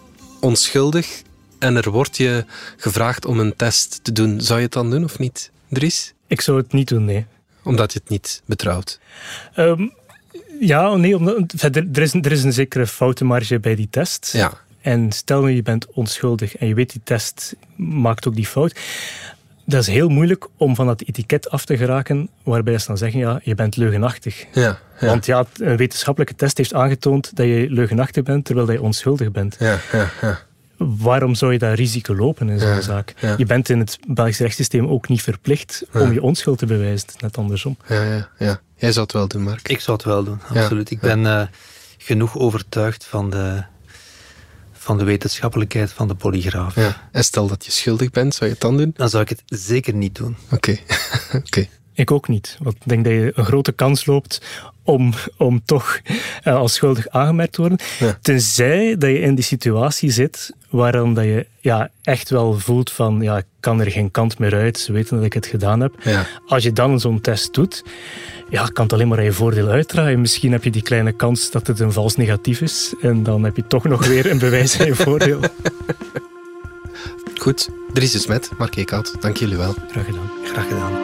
onschuldig 0.40 1.22
en 1.58 1.76
er 1.76 1.90
wordt 1.90 2.16
je 2.16 2.44
gevraagd 2.76 3.24
om 3.24 3.40
een 3.40 3.56
test 3.56 4.00
te 4.02 4.12
doen. 4.12 4.40
Zou 4.40 4.58
je 4.58 4.64
het 4.64 4.74
dan 4.74 4.90
doen 4.90 5.04
of 5.04 5.18
niet, 5.18 5.50
Dries? 5.68 6.14
Ik 6.26 6.40
zou 6.40 6.58
het 6.58 6.72
niet 6.72 6.88
doen, 6.88 7.04
nee. 7.04 7.26
Omdat 7.62 7.92
je 7.92 7.98
het 7.98 8.08
niet 8.08 8.42
betrouwt. 8.44 9.00
Ehm, 9.54 9.88
ja, 10.60 10.94
nee, 10.94 11.16
omdat, 11.16 11.52
er, 11.62 12.02
is, 12.02 12.14
er 12.14 12.32
is 12.32 12.42
een 12.42 12.52
zekere 12.52 12.86
foutenmarge 12.86 13.60
bij 13.60 13.74
die 13.74 13.88
test. 13.90 14.30
Ja. 14.32 14.52
En 14.80 15.12
stel 15.12 15.42
nu 15.42 15.50
je 15.50 15.62
bent 15.62 15.86
onschuldig 15.92 16.56
en 16.56 16.66
je 16.66 16.74
weet 16.74 16.92
die 16.92 17.00
test 17.04 17.54
maakt 17.76 18.28
ook 18.28 18.34
die 18.34 18.46
fout. 18.46 18.78
Dat 19.72 19.80
is 19.88 19.94
heel 19.94 20.08
moeilijk 20.08 20.48
om 20.56 20.74
van 20.74 20.86
dat 20.86 21.02
etiket 21.02 21.50
af 21.50 21.64
te 21.64 21.76
geraken 21.76 22.28
waarbij 22.42 22.78
ze 22.78 22.86
dan 22.86 22.98
zeggen, 22.98 23.20
ja, 23.20 23.40
je 23.42 23.54
bent 23.54 23.76
leugenachtig. 23.76 24.44
Ja, 24.52 24.78
ja. 25.00 25.06
Want 25.06 25.26
ja, 25.26 25.44
een 25.56 25.76
wetenschappelijke 25.76 26.34
test 26.34 26.56
heeft 26.56 26.74
aangetoond 26.74 27.36
dat 27.36 27.46
je 27.46 27.66
leugenachtig 27.70 28.22
bent 28.22 28.44
terwijl 28.44 28.72
je 28.72 28.82
onschuldig 28.82 29.30
bent. 29.30 29.56
Ja, 29.58 29.78
ja, 29.92 30.10
ja. 30.20 30.38
Waarom 30.76 31.34
zou 31.34 31.52
je 31.52 31.58
dat 31.58 31.74
risico 31.74 32.14
lopen 32.16 32.48
in 32.48 32.58
zo'n 32.58 32.68
Ja, 32.68 32.80
zaak? 32.80 33.14
ja. 33.20 33.34
Je 33.36 33.46
bent 33.46 33.68
in 33.68 33.78
het 33.78 33.98
Belgisch 34.08 34.38
rechtssysteem 34.38 34.86
ook 34.86 35.08
niet 35.08 35.22
verplicht 35.22 35.82
Ja. 35.92 36.00
om 36.00 36.12
je 36.12 36.22
onschuld 36.22 36.58
te 36.58 36.66
bewijzen. 36.66 37.08
Net 37.20 37.38
andersom. 37.38 37.76
Ja, 37.88 38.02
ja, 38.02 38.28
ja. 38.38 38.60
Jij 38.76 38.92
zou 38.92 39.04
het 39.04 39.12
wel 39.14 39.28
doen, 39.28 39.42
Mark. 39.42 39.68
Ik 39.68 39.80
zou 39.80 39.96
het 39.96 40.06
wel 40.06 40.24
doen, 40.24 40.40
Ja, 40.54 40.60
absoluut. 40.62 40.90
Ik 40.90 41.00
ben 41.00 41.26
eh, 41.26 41.42
genoeg 41.98 42.38
overtuigd 42.38 43.04
van 43.04 43.30
de, 43.30 43.62
van 44.82 44.98
de 44.98 45.04
wetenschappelijkheid 45.04 45.92
van 45.92 46.08
de 46.08 46.14
polygraaf. 46.14 46.74
Ja. 46.74 47.08
En 47.12 47.24
stel 47.24 47.46
dat 47.46 47.64
je 47.64 47.70
schuldig 47.70 48.10
bent, 48.10 48.34
zou 48.34 48.44
je 48.44 48.52
het 48.52 48.62
dan 48.62 48.76
doen? 48.76 48.92
Dan 48.96 49.08
zou 49.08 49.22
ik 49.22 49.28
het 49.28 49.42
zeker 49.46 49.94
niet 49.94 50.14
doen. 50.14 50.36
Oké. 50.50 50.78
Oké. 51.46 51.68
Ik 51.94 52.10
ook 52.10 52.28
niet. 52.28 52.58
Want 52.62 52.76
ik 52.76 52.82
denk 52.84 53.04
dat 53.04 53.12
je 53.12 53.32
een 53.34 53.44
grote 53.44 53.72
kans 53.72 54.06
loopt 54.06 54.40
om, 54.84 55.12
om 55.36 55.64
toch 55.64 56.00
eh, 56.42 56.54
als 56.54 56.74
schuldig 56.74 57.08
aangemerkt 57.08 57.52
te 57.52 57.60
worden. 57.60 57.78
Ja. 57.98 58.18
Tenzij 58.22 58.96
dat 58.98 59.10
je 59.10 59.20
in 59.20 59.34
die 59.34 59.44
situatie 59.44 60.10
zit 60.10 60.52
waarom 60.70 61.14
dat 61.14 61.24
je 61.24 61.46
ja, 61.60 61.90
echt 62.02 62.30
wel 62.30 62.58
voelt 62.58 62.90
van 62.90 63.20
ja, 63.20 63.36
ik 63.36 63.44
kan 63.60 63.80
er 63.80 63.90
geen 63.90 64.10
kant 64.10 64.38
meer 64.38 64.54
uit, 64.54 64.78
ze 64.78 64.92
weten 64.92 65.16
dat 65.16 65.24
ik 65.24 65.32
het 65.32 65.46
gedaan 65.46 65.80
heb. 65.80 65.94
Ja. 66.02 66.26
Als 66.46 66.62
je 66.62 66.72
dan 66.72 67.00
zo'n 67.00 67.20
test 67.20 67.54
doet, 67.54 67.84
ja, 68.50 68.64
kan 68.66 68.84
het 68.84 68.92
alleen 68.92 69.08
maar 69.08 69.18
aan 69.18 69.24
je 69.24 69.32
voordeel 69.32 69.68
uitdraaien. 69.68 70.20
Misschien 70.20 70.52
heb 70.52 70.64
je 70.64 70.70
die 70.70 70.82
kleine 70.82 71.12
kans 71.12 71.50
dat 71.50 71.66
het 71.66 71.80
een 71.80 71.92
vals 71.92 72.16
negatief 72.16 72.60
is 72.60 72.94
en 73.00 73.22
dan 73.22 73.44
heb 73.44 73.56
je 73.56 73.66
toch 73.66 73.84
nog 73.84 74.06
weer 74.06 74.30
een 74.30 74.38
bewijs 74.38 74.80
aan 74.80 74.86
je 74.86 74.94
voordeel. 74.94 75.40
Goed. 77.40 77.68
Dries 77.92 78.12
de 78.12 78.18
Smet, 78.18 78.50
Mark 78.58 78.76
Eekhout, 78.76 79.14
dank 79.20 79.36
jullie 79.36 79.56
wel. 79.56 79.74
Graag 79.90 80.04
gedaan. 80.04 80.30
Graag 80.44 80.68
gedaan. 80.68 81.01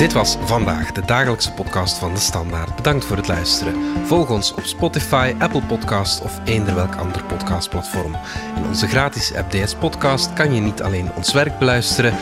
Dit 0.00 0.12
was 0.12 0.36
vandaag 0.40 0.92
de 0.92 1.04
dagelijkse 1.04 1.52
podcast 1.52 1.98
van 1.98 2.14
De 2.14 2.20
Standaard. 2.20 2.76
Bedankt 2.76 3.04
voor 3.04 3.16
het 3.16 3.28
luisteren. 3.28 3.74
Volg 4.06 4.30
ons 4.30 4.54
op 4.54 4.64
Spotify, 4.64 5.34
Apple 5.38 5.62
Podcast 5.62 6.22
of 6.22 6.40
eender 6.44 6.74
welk 6.74 6.94
ander 6.94 7.24
podcastplatform. 7.24 8.16
In 8.56 8.66
onze 8.66 8.86
gratis 8.86 9.34
app 9.34 9.50
DS 9.50 9.74
Podcast 9.74 10.32
kan 10.32 10.54
je 10.54 10.60
niet 10.60 10.82
alleen 10.82 11.10
ons 11.16 11.32
werk 11.32 11.58
beluisteren, 11.58 12.14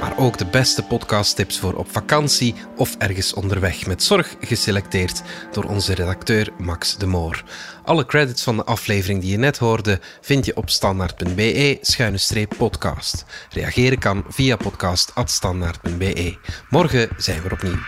maar 0.00 0.18
ook 0.18 0.38
de 0.38 0.46
beste 0.46 0.82
podcasttips 0.82 1.58
voor 1.58 1.74
op 1.74 1.90
vakantie 1.90 2.54
of 2.76 2.96
ergens 2.98 3.34
onderweg 3.34 3.86
met 3.86 4.02
zorg 4.02 4.36
geselecteerd 4.40 5.22
door 5.52 5.64
onze 5.64 5.94
redacteur 5.94 6.52
Max 6.58 6.96
de 6.96 7.06
Moor. 7.06 7.44
Alle 7.86 8.06
credits 8.06 8.42
van 8.42 8.56
de 8.56 8.64
aflevering 8.64 9.20
die 9.20 9.30
je 9.30 9.36
net 9.36 9.58
hoorde 9.58 10.00
vind 10.20 10.44
je 10.44 10.56
op 10.56 10.70
standaard.be-podcast. 10.70 13.24
Reageren 13.50 13.98
kan 13.98 14.24
via 14.28 14.56
podcast.standaard.be. 14.56 16.36
Morgen 16.70 17.08
zijn 17.16 17.42
we 17.42 17.50
opnieuw. 17.50 17.78